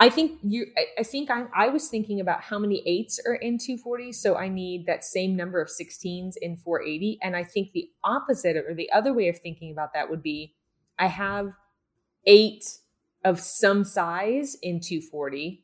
I 0.00 0.10
think 0.10 0.40
you. 0.42 0.66
I, 0.98 1.04
think 1.04 1.30
I, 1.30 1.44
I 1.54 1.68
was 1.68 1.86
thinking 1.86 2.18
about 2.18 2.40
how 2.40 2.58
many 2.58 2.82
eights 2.86 3.20
are 3.24 3.36
in 3.36 3.56
240, 3.56 4.10
so 4.14 4.34
I 4.34 4.48
need 4.48 4.84
that 4.86 5.04
same 5.04 5.36
number 5.36 5.60
of 5.60 5.68
16s 5.68 6.34
in 6.42 6.56
480. 6.56 7.20
And 7.22 7.36
I 7.36 7.44
think 7.44 7.70
the 7.70 7.88
opposite 8.02 8.56
or 8.56 8.74
the 8.74 8.90
other 8.90 9.14
way 9.14 9.28
of 9.28 9.38
thinking 9.38 9.70
about 9.70 9.94
that 9.94 10.10
would 10.10 10.24
be, 10.24 10.56
I 10.98 11.06
have 11.06 11.52
eight 12.24 12.64
of 13.24 13.38
some 13.38 13.84
size 13.84 14.56
in 14.60 14.80
240, 14.80 15.62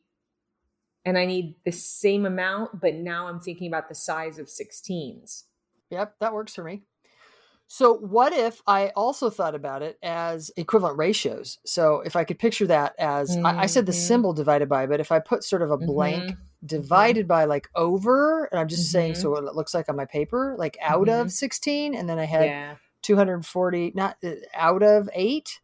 and 1.05 1.17
I 1.17 1.25
need 1.25 1.55
the 1.65 1.71
same 1.71 2.25
amount, 2.25 2.79
but 2.79 2.95
now 2.95 3.27
I'm 3.27 3.39
thinking 3.39 3.67
about 3.67 3.89
the 3.89 3.95
size 3.95 4.39
of 4.39 4.47
16s. 4.47 5.43
Yep, 5.89 6.15
that 6.19 6.33
works 6.33 6.55
for 6.55 6.63
me. 6.63 6.83
So, 7.67 7.95
what 7.95 8.33
if 8.33 8.61
I 8.67 8.89
also 8.89 9.29
thought 9.29 9.55
about 9.55 9.81
it 9.81 9.97
as 10.03 10.51
equivalent 10.57 10.97
ratios? 10.97 11.57
So, 11.65 12.01
if 12.01 12.15
I 12.15 12.23
could 12.23 12.37
picture 12.37 12.67
that 12.67 12.93
as 12.99 13.31
mm-hmm. 13.31 13.45
I, 13.45 13.61
I, 13.61 13.65
said 13.65 13.85
the 13.85 13.91
mm-hmm. 13.91 13.99
symbol 13.99 14.33
divided 14.33 14.69
by, 14.69 14.85
but 14.85 14.99
if 14.99 15.11
I 15.11 15.19
put 15.19 15.43
sort 15.43 15.61
of 15.61 15.71
a 15.71 15.77
blank 15.77 16.23
mm-hmm. 16.23 16.65
divided 16.65 17.21
mm-hmm. 17.21 17.27
by 17.29 17.45
like 17.45 17.69
over, 17.73 18.45
and 18.45 18.59
I'm 18.59 18.67
just 18.67 18.91
saying, 18.91 19.15
so 19.15 19.23
mm-hmm. 19.23 19.45
what 19.45 19.51
it 19.51 19.55
looks 19.55 19.73
like 19.73 19.89
on 19.89 19.95
my 19.95 20.05
paper, 20.05 20.55
like 20.57 20.77
out 20.81 21.09
of 21.09 21.27
mm-hmm. 21.27 21.29
16, 21.29 21.95
and 21.95 22.07
then 22.07 22.19
I 22.19 22.25
had 22.25 22.45
yeah. 22.45 22.75
240, 23.01 23.93
not 23.95 24.17
uh, 24.23 24.31
out 24.53 24.83
of 24.83 25.09
eight, 25.13 25.59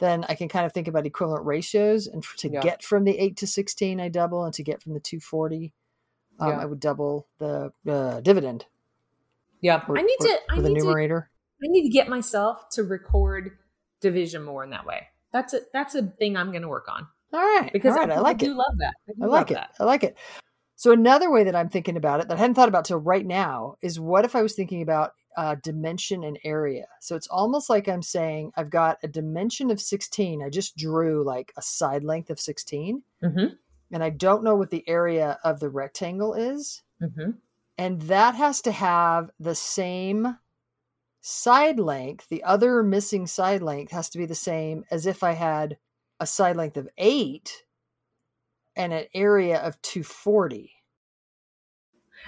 then 0.00 0.24
I 0.28 0.34
can 0.34 0.48
kind 0.48 0.66
of 0.66 0.72
think 0.72 0.88
about 0.88 1.06
equivalent 1.06 1.46
ratios. 1.46 2.06
And 2.06 2.24
for, 2.24 2.36
to 2.38 2.50
yeah. 2.50 2.60
get 2.60 2.82
from 2.82 3.04
the 3.04 3.18
8 3.18 3.36
to 3.38 3.46
16, 3.46 4.00
I 4.00 4.08
double. 4.08 4.44
And 4.44 4.54
to 4.54 4.62
get 4.62 4.82
from 4.82 4.94
the 4.94 5.00
240, 5.00 5.72
um, 6.40 6.48
yeah. 6.48 6.58
I 6.58 6.64
would 6.64 6.80
double 6.80 7.28
the 7.38 7.72
uh, 7.88 8.20
dividend. 8.20 8.66
Yeah. 9.60 9.82
Or, 9.88 9.98
I 9.98 10.02
need 10.02 10.16
to, 10.20 10.38
I 10.50 10.60
the 10.60 10.68
need 10.70 10.78
numerator. 10.78 11.30
To, 11.62 11.66
I 11.66 11.70
need 11.70 11.84
to 11.84 11.90
get 11.90 12.08
myself 12.08 12.68
to 12.72 12.82
record 12.82 13.52
division 14.00 14.42
more 14.42 14.64
in 14.64 14.70
that 14.70 14.84
way. 14.84 15.08
That's 15.32 15.54
a, 15.54 15.60
that's 15.72 15.94
a 15.94 16.02
thing 16.02 16.36
I'm 16.36 16.50
going 16.50 16.62
to 16.62 16.68
work 16.68 16.88
on. 16.88 17.06
All 17.32 17.40
right. 17.40 17.72
Because 17.72 17.94
All 17.94 18.00
right. 18.00 18.10
I, 18.10 18.16
I 18.16 18.20
like 18.20 18.38
do 18.38 18.52
it. 18.52 18.54
love 18.54 18.78
that. 18.78 18.94
I, 19.08 19.24
I 19.24 19.26
like 19.26 19.50
it. 19.50 19.54
That. 19.54 19.70
I 19.80 19.84
like 19.84 20.04
it. 20.04 20.16
So 20.76 20.92
another 20.92 21.30
way 21.30 21.44
that 21.44 21.54
I'm 21.54 21.68
thinking 21.68 21.96
about 21.96 22.20
it 22.20 22.28
that 22.28 22.36
I 22.36 22.40
hadn't 22.40 22.54
thought 22.54 22.68
about 22.68 22.84
till 22.84 22.98
right 22.98 23.24
now 23.24 23.76
is 23.80 23.98
what 23.98 24.24
if 24.24 24.34
I 24.34 24.42
was 24.42 24.54
thinking 24.54 24.82
about 24.82 25.12
uh, 25.36 25.56
dimension 25.62 26.24
and 26.24 26.38
area. 26.44 26.86
So 27.00 27.16
it's 27.16 27.26
almost 27.28 27.68
like 27.68 27.88
I'm 27.88 28.02
saying 28.02 28.52
I've 28.56 28.70
got 28.70 28.98
a 29.02 29.08
dimension 29.08 29.70
of 29.70 29.80
16. 29.80 30.42
I 30.42 30.48
just 30.48 30.76
drew 30.76 31.24
like 31.24 31.52
a 31.56 31.62
side 31.62 32.04
length 32.04 32.30
of 32.30 32.40
16. 32.40 33.02
Mm-hmm. 33.22 33.54
And 33.92 34.02
I 34.02 34.10
don't 34.10 34.44
know 34.44 34.56
what 34.56 34.70
the 34.70 34.88
area 34.88 35.38
of 35.44 35.60
the 35.60 35.68
rectangle 35.68 36.34
is. 36.34 36.82
Mm-hmm. 37.02 37.32
And 37.76 38.02
that 38.02 38.34
has 38.34 38.62
to 38.62 38.72
have 38.72 39.30
the 39.38 39.54
same 39.54 40.38
side 41.20 41.80
length. 41.80 42.28
The 42.28 42.44
other 42.44 42.82
missing 42.82 43.26
side 43.26 43.62
length 43.62 43.92
has 43.92 44.08
to 44.10 44.18
be 44.18 44.26
the 44.26 44.34
same 44.34 44.84
as 44.90 45.06
if 45.06 45.22
I 45.22 45.32
had 45.32 45.78
a 46.20 46.26
side 46.26 46.56
length 46.56 46.76
of 46.76 46.88
eight 46.98 47.64
and 48.76 48.92
an 48.92 49.06
area 49.14 49.58
of 49.58 49.80
240 49.82 50.72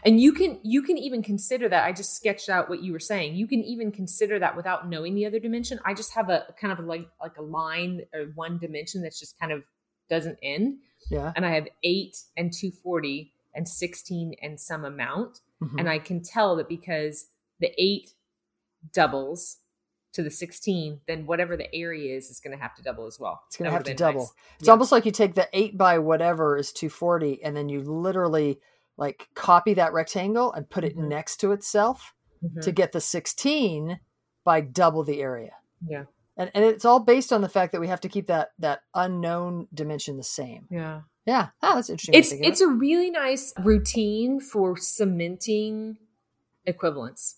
and 0.04 0.20
you 0.20 0.32
can 0.32 0.58
you 0.62 0.82
can 0.82 0.98
even 0.98 1.22
consider 1.22 1.68
that. 1.68 1.84
I 1.84 1.92
just 1.92 2.14
sketched 2.14 2.48
out 2.48 2.68
what 2.68 2.82
you 2.82 2.92
were 2.92 3.00
saying. 3.00 3.34
You 3.34 3.46
can 3.46 3.62
even 3.64 3.92
consider 3.92 4.38
that 4.38 4.56
without 4.56 4.88
knowing 4.88 5.14
the 5.14 5.26
other 5.26 5.38
dimension. 5.38 5.78
I 5.84 5.94
just 5.94 6.14
have 6.14 6.28
a 6.28 6.54
kind 6.60 6.72
of 6.72 6.84
like 6.84 7.08
like 7.20 7.36
a 7.38 7.42
line 7.42 8.02
or 8.14 8.32
one 8.34 8.58
dimension 8.58 9.02
that's 9.02 9.18
just 9.18 9.38
kind 9.38 9.52
of 9.52 9.64
doesn't 10.08 10.38
end. 10.42 10.78
Yeah. 11.10 11.32
And 11.36 11.44
i 11.44 11.50
have 11.50 11.68
8 11.82 12.16
and 12.36 12.52
240 12.52 13.32
and 13.54 13.68
16 13.68 14.34
and 14.42 14.60
some 14.60 14.84
amount. 14.84 15.40
Mm-hmm. 15.62 15.78
and 15.78 15.88
i 15.88 15.98
can 15.98 16.22
tell 16.22 16.56
that 16.56 16.68
because 16.68 17.28
the 17.60 17.72
8 17.78 18.10
doubles 18.92 19.56
to 20.12 20.22
the 20.22 20.30
16 20.30 21.00
then 21.06 21.24
whatever 21.24 21.56
the 21.56 21.74
area 21.74 22.14
is 22.14 22.28
is 22.28 22.40
going 22.40 22.54
to 22.54 22.62
have 22.62 22.74
to 22.74 22.82
double 22.82 23.06
as 23.06 23.18
well. 23.18 23.42
It's 23.46 23.56
going 23.56 23.70
to 23.70 23.72
have 23.72 23.84
to 23.84 23.94
double. 23.94 24.20
nice. 24.20 24.32
it's 24.58 24.66
yeah. 24.66 24.72
almost 24.72 24.92
like 24.92 25.06
you 25.06 25.12
take 25.12 25.34
the 25.34 25.48
8 25.52 25.78
by 25.78 25.98
whatever 25.98 26.56
is 26.56 26.72
240 26.72 27.42
and 27.42 27.56
then 27.56 27.68
you 27.68 27.80
literally 27.80 28.58
like 28.96 29.28
copy 29.34 29.74
that 29.74 29.92
rectangle 29.92 30.52
and 30.52 30.68
put 30.68 30.84
it 30.84 30.96
mm-hmm. 30.96 31.08
next 31.08 31.38
to 31.38 31.52
itself 31.52 32.14
mm-hmm. 32.42 32.60
to 32.60 32.72
get 32.72 32.92
the 32.92 33.00
16 33.00 34.00
by 34.44 34.60
double 34.60 35.04
the 35.04 35.20
area. 35.20 35.52
Yeah. 35.86 36.04
And, 36.36 36.50
and 36.54 36.64
it's 36.64 36.84
all 36.84 37.00
based 37.00 37.32
on 37.32 37.40
the 37.40 37.48
fact 37.48 37.72
that 37.72 37.80
we 37.80 37.88
have 37.88 38.00
to 38.02 38.08
keep 38.08 38.26
that 38.26 38.50
that 38.58 38.82
unknown 38.94 39.68
dimension 39.72 40.16
the 40.16 40.22
same. 40.22 40.66
Yeah. 40.70 41.02
Yeah. 41.26 41.48
Oh, 41.62 41.74
that's 41.74 41.90
interesting. 41.90 42.14
It's 42.18 42.32
it's 42.32 42.60
a 42.60 42.68
really 42.68 43.10
nice 43.10 43.52
routine 43.58 44.40
for 44.40 44.76
cementing 44.76 45.98
equivalence. 46.64 47.36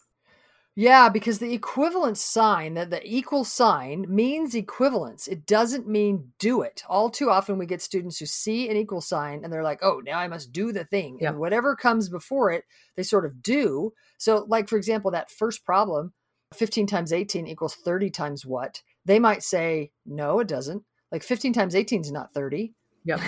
Yeah, 0.79 1.09
because 1.09 1.41
the 1.41 1.55
equivalence 1.55 2.21
sign, 2.21 2.75
that 2.75 2.91
the 2.91 3.05
equal 3.05 3.43
sign 3.43 4.07
means 4.09 4.55
equivalence. 4.55 5.27
It 5.27 5.45
doesn't 5.45 5.89
mean 5.89 6.31
do 6.39 6.63
it. 6.63 6.85
All 6.89 7.11
too 7.11 7.31
often 7.31 7.59
we 7.59 7.67
get 7.67 7.83
students 7.83 8.17
who 8.17 8.27
see 8.27 8.71
an 8.71 8.77
equal 8.77 9.01
sign 9.01 9.41
and 9.43 9.53
they're 9.53 9.65
like, 9.65 9.81
oh, 9.83 10.01
now 10.07 10.21
I 10.21 10.29
must 10.29 10.53
do 10.53 10.71
the 10.71 10.85
thing. 10.85 11.19
Yeah. 11.21 11.31
And 11.31 11.41
whatever 11.41 11.75
comes 11.75 12.09
before 12.09 12.53
it, 12.53 12.63
they 12.95 13.03
sort 13.03 13.27
of 13.27 13.43
do. 13.43 13.93
So, 14.19 14.45
like, 14.47 14.69
for 14.69 14.77
example, 14.77 15.11
that 15.11 15.33
first 15.33 15.65
problem, 15.65 16.13
15 16.55 16.87
times 16.87 17.13
18 17.13 17.49
equals 17.49 17.75
30 17.75 18.11
times 18.11 18.47
what? 18.47 18.81
They 19.05 19.19
might 19.19 19.43
say, 19.43 19.91
no, 20.07 20.39
it 20.39 20.47
doesn't. 20.47 20.85
Like 21.11 21.25
15 21.25 21.53
times 21.55 21.75
18 21.75 22.03
is 22.03 22.13
not 22.13 22.33
30. 22.33 22.73
Yep. 23.09 23.21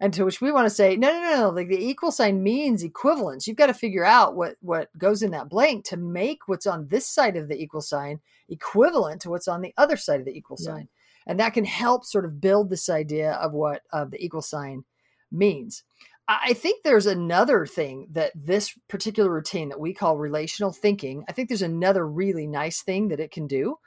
and 0.00 0.12
to 0.14 0.24
which 0.24 0.40
we 0.40 0.52
want 0.52 0.66
to 0.66 0.70
say 0.70 0.96
no 0.96 1.10
no 1.10 1.20
no 1.20 1.36
no 1.36 1.50
like 1.50 1.68
the 1.68 1.82
equal 1.82 2.12
sign 2.12 2.42
means 2.42 2.82
equivalence 2.82 3.46
you've 3.46 3.56
got 3.56 3.66
to 3.66 3.74
figure 3.74 4.04
out 4.04 4.36
what 4.36 4.56
what 4.60 4.96
goes 4.98 5.22
in 5.22 5.30
that 5.30 5.48
blank 5.48 5.84
to 5.86 5.96
make 5.96 6.46
what's 6.46 6.66
on 6.66 6.86
this 6.88 7.06
side 7.06 7.36
of 7.36 7.48
the 7.48 7.60
equal 7.60 7.80
sign 7.80 8.20
equivalent 8.48 9.22
to 9.22 9.30
what's 9.30 9.48
on 9.48 9.62
the 9.62 9.72
other 9.76 9.96
side 9.96 10.20
of 10.20 10.26
the 10.26 10.36
equal 10.36 10.58
yeah. 10.60 10.66
sign 10.66 10.88
and 11.26 11.40
that 11.40 11.54
can 11.54 11.64
help 11.64 12.04
sort 12.04 12.24
of 12.24 12.40
build 12.40 12.70
this 12.70 12.88
idea 12.88 13.32
of 13.32 13.52
what 13.52 13.82
uh, 13.92 14.04
the 14.04 14.22
equal 14.22 14.42
sign 14.42 14.84
means 15.32 15.82
I 16.30 16.52
think 16.52 16.82
there's 16.82 17.06
another 17.06 17.64
thing 17.64 18.08
that 18.10 18.32
this 18.34 18.78
particular 18.86 19.30
routine 19.30 19.70
that 19.70 19.80
we 19.80 19.94
call 19.94 20.18
relational 20.18 20.72
thinking, 20.72 21.24
I 21.26 21.32
think 21.32 21.48
there's 21.48 21.62
another 21.62 22.06
really 22.06 22.46
nice 22.46 22.82
thing 22.82 23.08
that 23.08 23.18
it 23.18 23.30
can 23.30 23.46
do, 23.46 23.78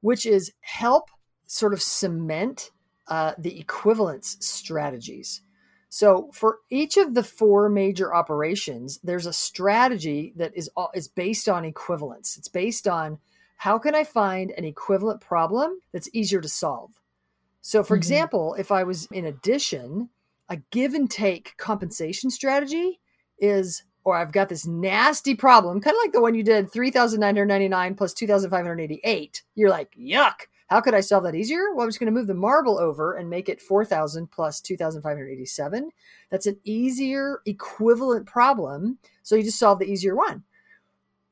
which 0.00 0.24
is 0.24 0.50
help 0.62 1.10
sort 1.46 1.74
of 1.74 1.82
cement 1.82 2.70
uh, 3.10 3.32
the 3.36 3.58
equivalence 3.58 4.36
strategies. 4.40 5.42
So 5.88 6.30
for 6.32 6.58
each 6.70 6.96
of 6.96 7.14
the 7.14 7.24
four 7.24 7.68
major 7.68 8.14
operations, 8.14 9.00
there's 9.02 9.26
a 9.26 9.32
strategy 9.32 10.32
that 10.36 10.56
is 10.56 10.70
is 10.94 11.08
based 11.08 11.48
on 11.48 11.64
equivalence. 11.64 12.36
It's 12.38 12.48
based 12.48 12.86
on 12.86 13.18
how 13.56 13.78
can 13.78 13.94
I 13.94 14.04
find 14.04 14.52
an 14.52 14.64
equivalent 14.64 15.20
problem 15.20 15.80
that's 15.92 16.08
easier 16.12 16.40
to 16.40 16.48
solve. 16.48 17.00
So 17.60 17.82
for 17.82 17.94
mm-hmm. 17.94 17.98
example, 17.98 18.54
if 18.54 18.70
I 18.70 18.84
was 18.84 19.06
in 19.12 19.26
addition, 19.26 20.10
a 20.48 20.56
give 20.70 20.94
and 20.94 21.10
take 21.10 21.56
compensation 21.58 22.30
strategy 22.30 23.00
is 23.38 23.82
or 24.04 24.16
I've 24.16 24.32
got 24.32 24.48
this 24.48 24.66
nasty 24.66 25.34
problem, 25.34 25.80
kind 25.80 25.94
of 25.94 26.00
like 26.02 26.12
the 26.12 26.22
one 26.22 26.34
you 26.34 26.42
did 26.42 26.72
3,999 26.72 27.94
plus 27.96 28.14
2,588. 28.14 29.42
You're 29.54 29.70
like, 29.70 29.94
yuck. 30.00 30.46
How 30.70 30.80
could 30.80 30.94
I 30.94 31.00
solve 31.00 31.24
that 31.24 31.34
easier? 31.34 31.74
Well, 31.74 31.82
I'm 31.82 31.88
just 31.88 31.98
going 31.98 32.06
to 32.06 32.16
move 32.16 32.28
the 32.28 32.34
marble 32.34 32.78
over 32.78 33.14
and 33.14 33.28
make 33.28 33.48
it 33.48 33.60
4,000 33.60 34.30
plus 34.30 34.60
2,587. 34.60 35.90
That's 36.30 36.46
an 36.46 36.58
easier 36.62 37.40
equivalent 37.44 38.26
problem. 38.26 38.98
So 39.24 39.34
you 39.34 39.42
just 39.42 39.58
solve 39.58 39.80
the 39.80 39.90
easier 39.90 40.14
one. 40.14 40.44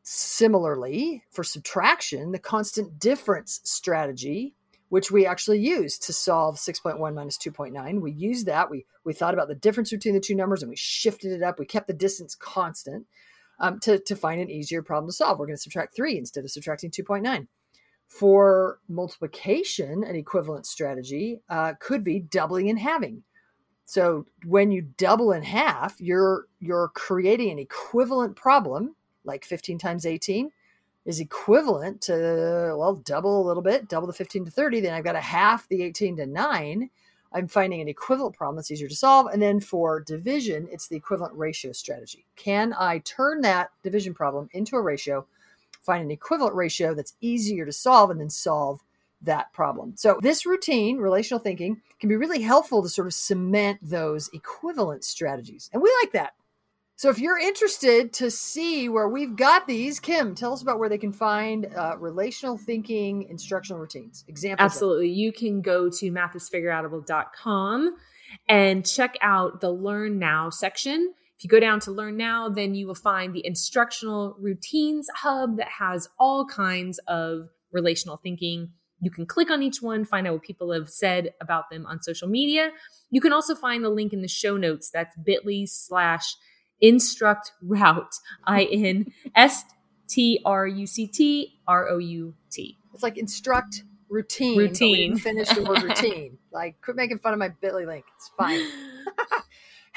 Similarly, 0.03 1.23
for 1.31 1.45
subtraction, 1.45 2.33
the 2.33 2.41
constant 2.41 2.99
difference 2.99 3.61
strategy, 3.63 4.55
which 4.89 5.13
we 5.13 5.25
actually 5.25 5.61
use 5.61 5.99
to 5.99 6.13
solve 6.13 6.57
6.1 6.57 7.15
minus 7.15 7.39
2.9, 7.39 8.01
we 8.01 8.11
used 8.11 8.47
that. 8.47 8.69
We, 8.69 8.87
we 9.05 9.13
thought 9.13 9.35
about 9.35 9.47
the 9.47 9.55
difference 9.55 9.91
between 9.91 10.15
the 10.15 10.21
two 10.21 10.35
numbers 10.35 10.63
and 10.63 10.71
we 10.71 10.77
shifted 10.77 11.31
it 11.31 11.45
up. 11.45 11.61
We 11.61 11.67
kept 11.67 11.87
the 11.87 11.93
distance 11.93 12.35
constant 12.35 13.07
um, 13.61 13.79
to, 13.81 14.01
to 14.01 14.17
find 14.17 14.41
an 14.41 14.51
easier 14.51 14.83
problem 14.83 15.09
to 15.11 15.13
solve. 15.13 15.39
We're 15.39 15.47
going 15.47 15.57
to 15.57 15.63
subtract 15.63 15.95
3 15.95 16.19
instead 16.19 16.43
of 16.43 16.51
subtracting 16.51 16.91
2.9. 16.91 17.47
For 18.09 18.81
multiplication, 18.89 20.03
an 20.03 20.17
equivalent 20.17 20.67
strategy 20.67 21.41
uh, 21.49 21.75
could 21.79 22.03
be 22.03 22.21
doubling 22.21 22.71
and 22.71 22.79
halving. 22.79 23.23
So 23.85 24.27
when 24.45 24.71
you 24.71 24.83
double 24.97 25.33
in 25.33 25.43
half, 25.43 26.01
you're 26.01 26.47
you're 26.59 26.89
creating 26.95 27.51
an 27.51 27.59
equivalent 27.59 28.37
problem, 28.37 28.97
like 29.25 29.45
15 29.45 29.79
times 29.79 30.05
18 30.05 30.51
is 31.05 31.21
equivalent 31.21 32.03
to 32.03 32.75
well, 32.77 32.97
double 32.97 33.41
a 33.41 33.47
little 33.47 33.63
bit, 33.63 33.89
double 33.89 34.07
the 34.07 34.13
15 34.13 34.45
to 34.45 34.51
30. 34.51 34.81
Then 34.81 34.93
I've 34.93 35.05
got 35.05 35.17
a 35.17 35.21
half 35.21 35.67
the 35.69 35.83
18 35.83 36.17
to 36.17 36.27
9. 36.27 36.91
I'm 37.33 37.49
finding 37.49 37.81
an 37.81 37.89
equivalent 37.89 38.37
problem 38.37 38.57
that's 38.57 38.71
easier 38.71 38.89
to 38.89 38.95
solve. 38.95 39.27
And 39.33 39.41
then 39.41 39.61
for 39.61 40.01
division, 40.01 40.69
it's 40.71 40.89
the 40.89 40.97
equivalent 40.97 41.35
ratio 41.35 41.73
strategy. 41.73 42.27
Can 42.37 42.75
I 42.79 42.99
turn 43.01 43.41
that 43.43 43.71
division 43.83 44.13
problem 44.13 44.49
into 44.53 44.77
a 44.77 44.83
ratio 44.83 45.27
find 45.81 46.03
an 46.03 46.11
equivalent 46.11 46.55
ratio 46.55 46.95
that's 46.95 47.15
easier 47.21 47.65
to 47.65 47.73
solve 47.73 48.11
and 48.11 48.21
then 48.21 48.31
solve 48.31 48.81
that 49.23 49.53
problem. 49.53 49.95
So, 49.97 50.19
this 50.23 50.47
routine, 50.47 50.99
relational 50.99 51.41
thinking, 51.41 51.81
can 52.01 52.09
be 52.09 52.17
really 52.17 52.43
helpful 52.43 52.83
to 52.83 52.89
sort 52.89 53.07
of 53.07 53.15
cement 53.15 53.79
those 53.83 54.31
equivalent 54.33 55.05
strategies. 55.05 55.69
And 55.73 55.83
we 55.83 55.93
like 56.03 56.13
that. 56.13 56.35
So, 56.97 57.11
if 57.11 57.19
you're 57.19 57.39
interested 57.39 58.13
to 58.15 58.31
see 58.31 58.89
where 58.89 59.09
we've 59.09 59.37
got 59.37 59.67
these, 59.67 60.01
Kim, 60.01 60.35
tell 60.35 60.53
us 60.53 60.63
about 60.63 60.79
where 60.79 60.89
they 60.89 60.99
can 60.99 61.13
find 61.13 61.67
uh, 61.77 61.97
relational 61.99 62.59
thinking 62.59 63.25
instructional 63.25 63.81
routines. 63.81 64.25
Examples. 64.29 64.65
Absolutely. 64.65 65.11
You 65.11 65.33
can 65.33 65.63
go 65.63 65.89
to 65.91 66.11
mathisfigureoutable.com 66.11 67.97
and 68.49 68.87
check 68.87 69.17
out 69.21 69.61
the 69.61 69.71
Learn 69.71 70.19
Now 70.19 70.51
section. 70.51 71.15
If 71.39 71.45
you 71.45 71.51
go 71.51 71.61
down 71.61 71.79
to 71.81 71.93
Learn 71.93 72.17
Now, 72.17 72.49
then 72.49 72.75
you 72.75 72.89
will 72.89 72.97
find 72.97 73.33
the 73.33 73.47
instructional 73.47 74.35
routines 74.41 75.07
hub 75.15 75.57
that 75.59 75.69
has 75.69 76.09
all 76.19 76.45
kinds 76.45 76.99
of 77.07 77.49
relational 77.71 78.17
thinking. 78.17 78.73
You 79.01 79.13
can 79.13 79.25
click 79.25 79.49
on 79.49 79.63
each 79.63 79.81
one, 79.81 80.05
find 80.05 80.27
out 80.27 80.33
what 80.33 80.43
people 80.43 80.73
have 80.73 80.89
said 80.89 81.31
about 81.41 81.71
them 81.71 81.87
on 81.87 82.03
social 82.03 82.27
media. 82.27 82.71
You 83.11 83.21
can 83.21 83.33
also 83.33 83.55
find 83.55 83.85
the 83.85 83.89
link 83.89 84.13
in 84.13 84.21
the 84.21 84.27
show 84.29 84.57
notes. 84.57 84.91
That's 84.91 85.15
bit.ly 85.17 85.67
slash 85.67 86.35
instruct 86.81 87.53
route, 87.63 88.17
I 88.45 88.65
N 88.65 89.13
S 89.37 89.63
T 90.09 90.41
R 90.45 90.67
U 90.67 90.87
C 90.89 91.07
T 91.07 91.61
R 91.69 91.89
O 91.89 91.99
U 91.99 92.35
T. 92.51 92.77
It's 92.93 93.05
like 93.05 93.17
instruct 93.17 93.85
routine. 94.11 94.59
Routine. 94.59 95.17
Finish 95.19 95.51
the 95.51 95.63
word 95.63 95.83
routine. 95.85 96.39
like, 96.51 96.81
quit 96.83 96.97
making 96.97 97.21
fun 97.21 97.33
of 97.33 97.39
my 97.39 97.51
bit.ly 97.61 97.85
link. 97.85 98.05
It's 98.17 98.31
fine. 98.37 98.67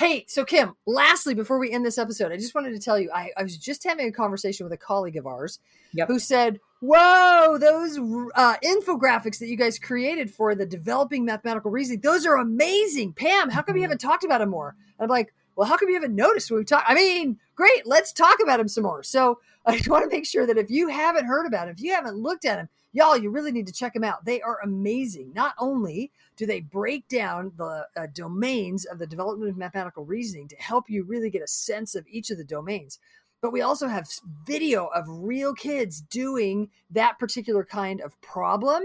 Hey, 0.01 0.25
so 0.27 0.43
Kim, 0.43 0.73
lastly, 0.87 1.35
before 1.35 1.59
we 1.59 1.69
end 1.69 1.85
this 1.85 1.99
episode, 1.99 2.31
I 2.31 2.35
just 2.35 2.55
wanted 2.55 2.71
to 2.71 2.79
tell 2.79 2.97
you 2.97 3.11
I, 3.13 3.29
I 3.37 3.43
was 3.43 3.55
just 3.55 3.83
having 3.83 4.07
a 4.07 4.11
conversation 4.11 4.65
with 4.65 4.73
a 4.73 4.77
colleague 4.77 5.15
of 5.15 5.27
ours 5.27 5.59
yep. 5.93 6.07
who 6.07 6.17
said, 6.17 6.59
Whoa, 6.79 7.59
those 7.59 7.99
uh, 8.33 8.55
infographics 8.65 9.37
that 9.37 9.45
you 9.45 9.55
guys 9.55 9.77
created 9.77 10.31
for 10.31 10.55
the 10.55 10.65
developing 10.65 11.23
mathematical 11.23 11.69
reasoning, 11.69 12.01
those 12.01 12.25
are 12.25 12.37
amazing. 12.37 13.13
Pam, 13.13 13.51
how 13.51 13.61
come 13.61 13.75
you 13.75 13.81
mm-hmm. 13.81 13.91
haven't 13.91 14.01
talked 14.01 14.23
about 14.23 14.39
them 14.39 14.49
more? 14.49 14.75
I'm 14.99 15.07
like, 15.07 15.35
well, 15.55 15.67
how 15.67 15.77
come 15.77 15.89
you 15.89 15.93
haven't 15.93 16.15
noticed 16.15 16.49
when 16.49 16.61
we 16.61 16.65
talk? 16.65 16.83
I 16.87 16.95
mean, 16.95 17.37
great, 17.53 17.85
let's 17.85 18.11
talk 18.11 18.37
about 18.41 18.57
them 18.57 18.69
some 18.69 18.85
more. 18.85 19.03
So 19.03 19.37
I 19.67 19.77
just 19.77 19.87
want 19.87 20.09
to 20.09 20.15
make 20.15 20.25
sure 20.25 20.47
that 20.47 20.57
if 20.57 20.71
you 20.71 20.87
haven't 20.87 21.25
heard 21.25 21.45
about 21.45 21.67
them, 21.67 21.75
if 21.75 21.79
you 21.79 21.93
haven't 21.93 22.15
looked 22.15 22.45
at 22.45 22.55
them, 22.55 22.69
y'all, 22.93 23.17
you 23.17 23.29
really 23.29 23.51
need 23.51 23.67
to 23.67 23.73
check 23.73 23.93
them 23.93 24.03
out. 24.03 24.25
They 24.25 24.41
are 24.41 24.59
amazing. 24.63 25.31
Not 25.33 25.55
only 25.57 26.11
do 26.35 26.45
they 26.45 26.61
break 26.61 27.07
down 27.07 27.51
the 27.57 27.87
uh, 27.95 28.07
domains 28.13 28.85
of 28.85 28.99
the 28.99 29.07
development 29.07 29.49
of 29.49 29.57
mathematical 29.57 30.05
reasoning 30.05 30.47
to 30.49 30.55
help 30.57 30.89
you 30.89 31.03
really 31.03 31.29
get 31.29 31.41
a 31.41 31.47
sense 31.47 31.95
of 31.95 32.05
each 32.09 32.29
of 32.29 32.37
the 32.37 32.43
domains, 32.43 32.99
but 33.41 33.51
we 33.51 33.61
also 33.61 33.87
have 33.87 34.07
video 34.45 34.85
of 34.87 35.05
real 35.07 35.53
kids 35.53 36.01
doing 36.01 36.69
that 36.91 37.17
particular 37.17 37.63
kind 37.63 37.99
of 38.01 38.19
problem 38.21 38.83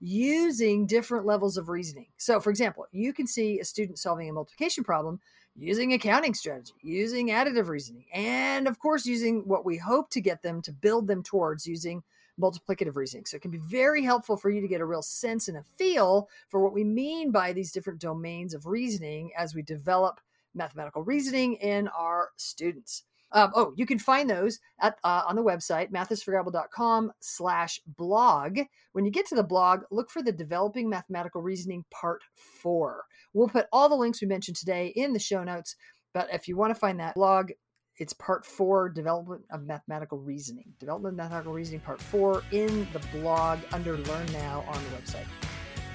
using 0.00 0.86
different 0.86 1.26
levels 1.26 1.56
of 1.56 1.68
reasoning. 1.68 2.06
So, 2.16 2.40
for 2.40 2.50
example, 2.50 2.86
you 2.92 3.12
can 3.12 3.26
see 3.26 3.58
a 3.60 3.64
student 3.64 3.98
solving 3.98 4.30
a 4.30 4.32
multiplication 4.32 4.84
problem 4.84 5.20
using 5.56 5.92
accounting 5.92 6.34
strategy, 6.34 6.72
using 6.82 7.28
additive 7.28 7.66
reasoning, 7.66 8.04
and 8.14 8.68
of 8.68 8.78
course, 8.78 9.04
using 9.06 9.42
what 9.46 9.64
we 9.64 9.76
hope 9.76 10.08
to 10.10 10.20
get 10.20 10.42
them 10.42 10.62
to 10.62 10.72
build 10.72 11.08
them 11.08 11.22
towards 11.22 11.66
using 11.66 12.02
multiplicative 12.40 12.96
reasoning. 12.96 13.24
So 13.26 13.36
it 13.36 13.42
can 13.42 13.50
be 13.50 13.58
very 13.58 14.02
helpful 14.02 14.36
for 14.36 14.50
you 14.50 14.60
to 14.60 14.68
get 14.68 14.80
a 14.80 14.86
real 14.86 15.02
sense 15.02 15.48
and 15.48 15.56
a 15.56 15.64
feel 15.76 16.28
for 16.48 16.62
what 16.62 16.72
we 16.72 16.84
mean 16.84 17.30
by 17.30 17.52
these 17.52 17.72
different 17.72 18.00
domains 18.00 18.54
of 18.54 18.66
reasoning 18.66 19.30
as 19.36 19.54
we 19.54 19.62
develop 19.62 20.20
mathematical 20.54 21.02
reasoning 21.02 21.54
in 21.54 21.88
our 21.88 22.30
students. 22.36 23.04
Um, 23.32 23.52
oh, 23.54 23.74
you 23.76 23.84
can 23.84 23.98
find 23.98 24.28
those 24.28 24.58
at 24.80 24.98
uh, 25.04 25.22
on 25.26 25.36
the 25.36 25.42
website 25.42 25.90
mathisfigureoutable.com 25.90 27.12
slash 27.20 27.80
blog. 27.86 28.60
When 28.92 29.04
you 29.04 29.10
get 29.10 29.26
to 29.26 29.34
the 29.34 29.42
blog, 29.42 29.82
look 29.90 30.10
for 30.10 30.22
the 30.22 30.32
Developing 30.32 30.88
Mathematical 30.88 31.42
Reasoning 31.42 31.84
Part 31.90 32.22
4. 32.62 33.04
We'll 33.34 33.48
put 33.48 33.66
all 33.70 33.88
the 33.88 33.96
links 33.96 34.22
we 34.22 34.28
mentioned 34.28 34.56
today 34.56 34.88
in 34.96 35.12
the 35.12 35.18
show 35.18 35.44
notes, 35.44 35.76
but 36.14 36.28
if 36.32 36.48
you 36.48 36.56
want 36.56 36.72
to 36.72 36.80
find 36.80 36.98
that 37.00 37.14
blog, 37.14 37.50
it's 37.98 38.12
part 38.12 38.44
four 38.44 38.88
development 38.88 39.42
of 39.50 39.64
mathematical 39.64 40.18
reasoning 40.18 40.64
development 40.78 41.12
of 41.12 41.16
mathematical 41.16 41.52
reasoning 41.52 41.80
part 41.80 42.00
four 42.00 42.42
in 42.52 42.86
the 42.92 42.98
blog 43.12 43.58
under 43.72 43.96
learn 43.98 44.26
now 44.32 44.64
on 44.68 44.82
the 44.84 44.90
website 44.90 45.26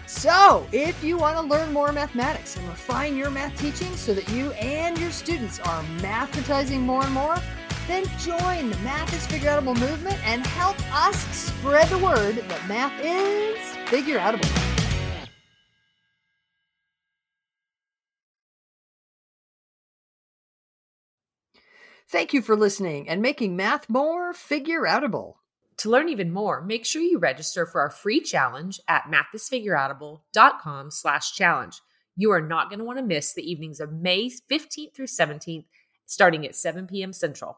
so 0.06 0.68
if 0.72 1.04
you 1.04 1.18
want 1.18 1.38
to 1.38 1.42
learn 1.42 1.72
more 1.72 1.92
mathematics 1.92 2.56
and 2.58 2.68
refine 2.68 3.16
your 3.16 3.30
math 3.30 3.58
teaching 3.60 3.96
so 3.96 4.14
that 4.14 4.28
you 4.30 4.52
and 4.54 4.98
your 5.00 5.12
students 5.12 5.60
are 5.60 5.84
mathematizing 6.00 6.82
more 6.82 7.04
and 7.04 7.14
more 7.14 7.38
then 7.88 8.06
join 8.20 8.70
the 8.70 8.78
math 8.78 9.14
is 9.14 9.26
figureoutable 9.28 9.78
movement 9.80 10.18
and 10.26 10.46
help 10.48 10.78
us 10.94 11.18
spread 11.36 11.88
the 11.90 11.98
word 11.98 12.36
that 12.36 12.68
math 12.68 12.94
is 13.04 13.90
figure 13.90 14.20
outable. 14.20 14.73
Thank 22.10 22.34
you 22.34 22.42
for 22.42 22.56
listening 22.56 23.10
and 23.10 23.22
making 23.22 23.56
math 23.56 23.90
more 23.90 24.34
figure 24.34 24.82
outable. 24.82 25.36
To 25.78 25.90
learn 25.90 26.10
even 26.10 26.32
more, 26.32 26.62
make 26.62 26.86
sure 26.86 27.02
you 27.02 27.18
register 27.18 27.66
for 27.66 27.82
our 27.82 27.90
free 27.90 28.22
challenge 28.22 28.80
at 28.88 29.12
mathisfigureoutable.com 29.12 30.92
slash 30.92 31.34
challenge. 31.34 31.82
You 32.16 32.32
are 32.32 32.42
not 32.42 32.70
going 32.70 32.80
to 32.80 32.86
want 32.86 33.00
to 33.00 33.04
miss 33.04 33.34
the 33.34 33.50
evenings 33.50 33.80
of 33.80 33.92
May 33.92 34.30
15th 34.30 34.94
through 34.94 35.08
17th, 35.08 35.66
starting 36.06 36.46
at 36.46 36.56
7 36.56 36.86
p.m. 36.86 37.12
Central. 37.12 37.58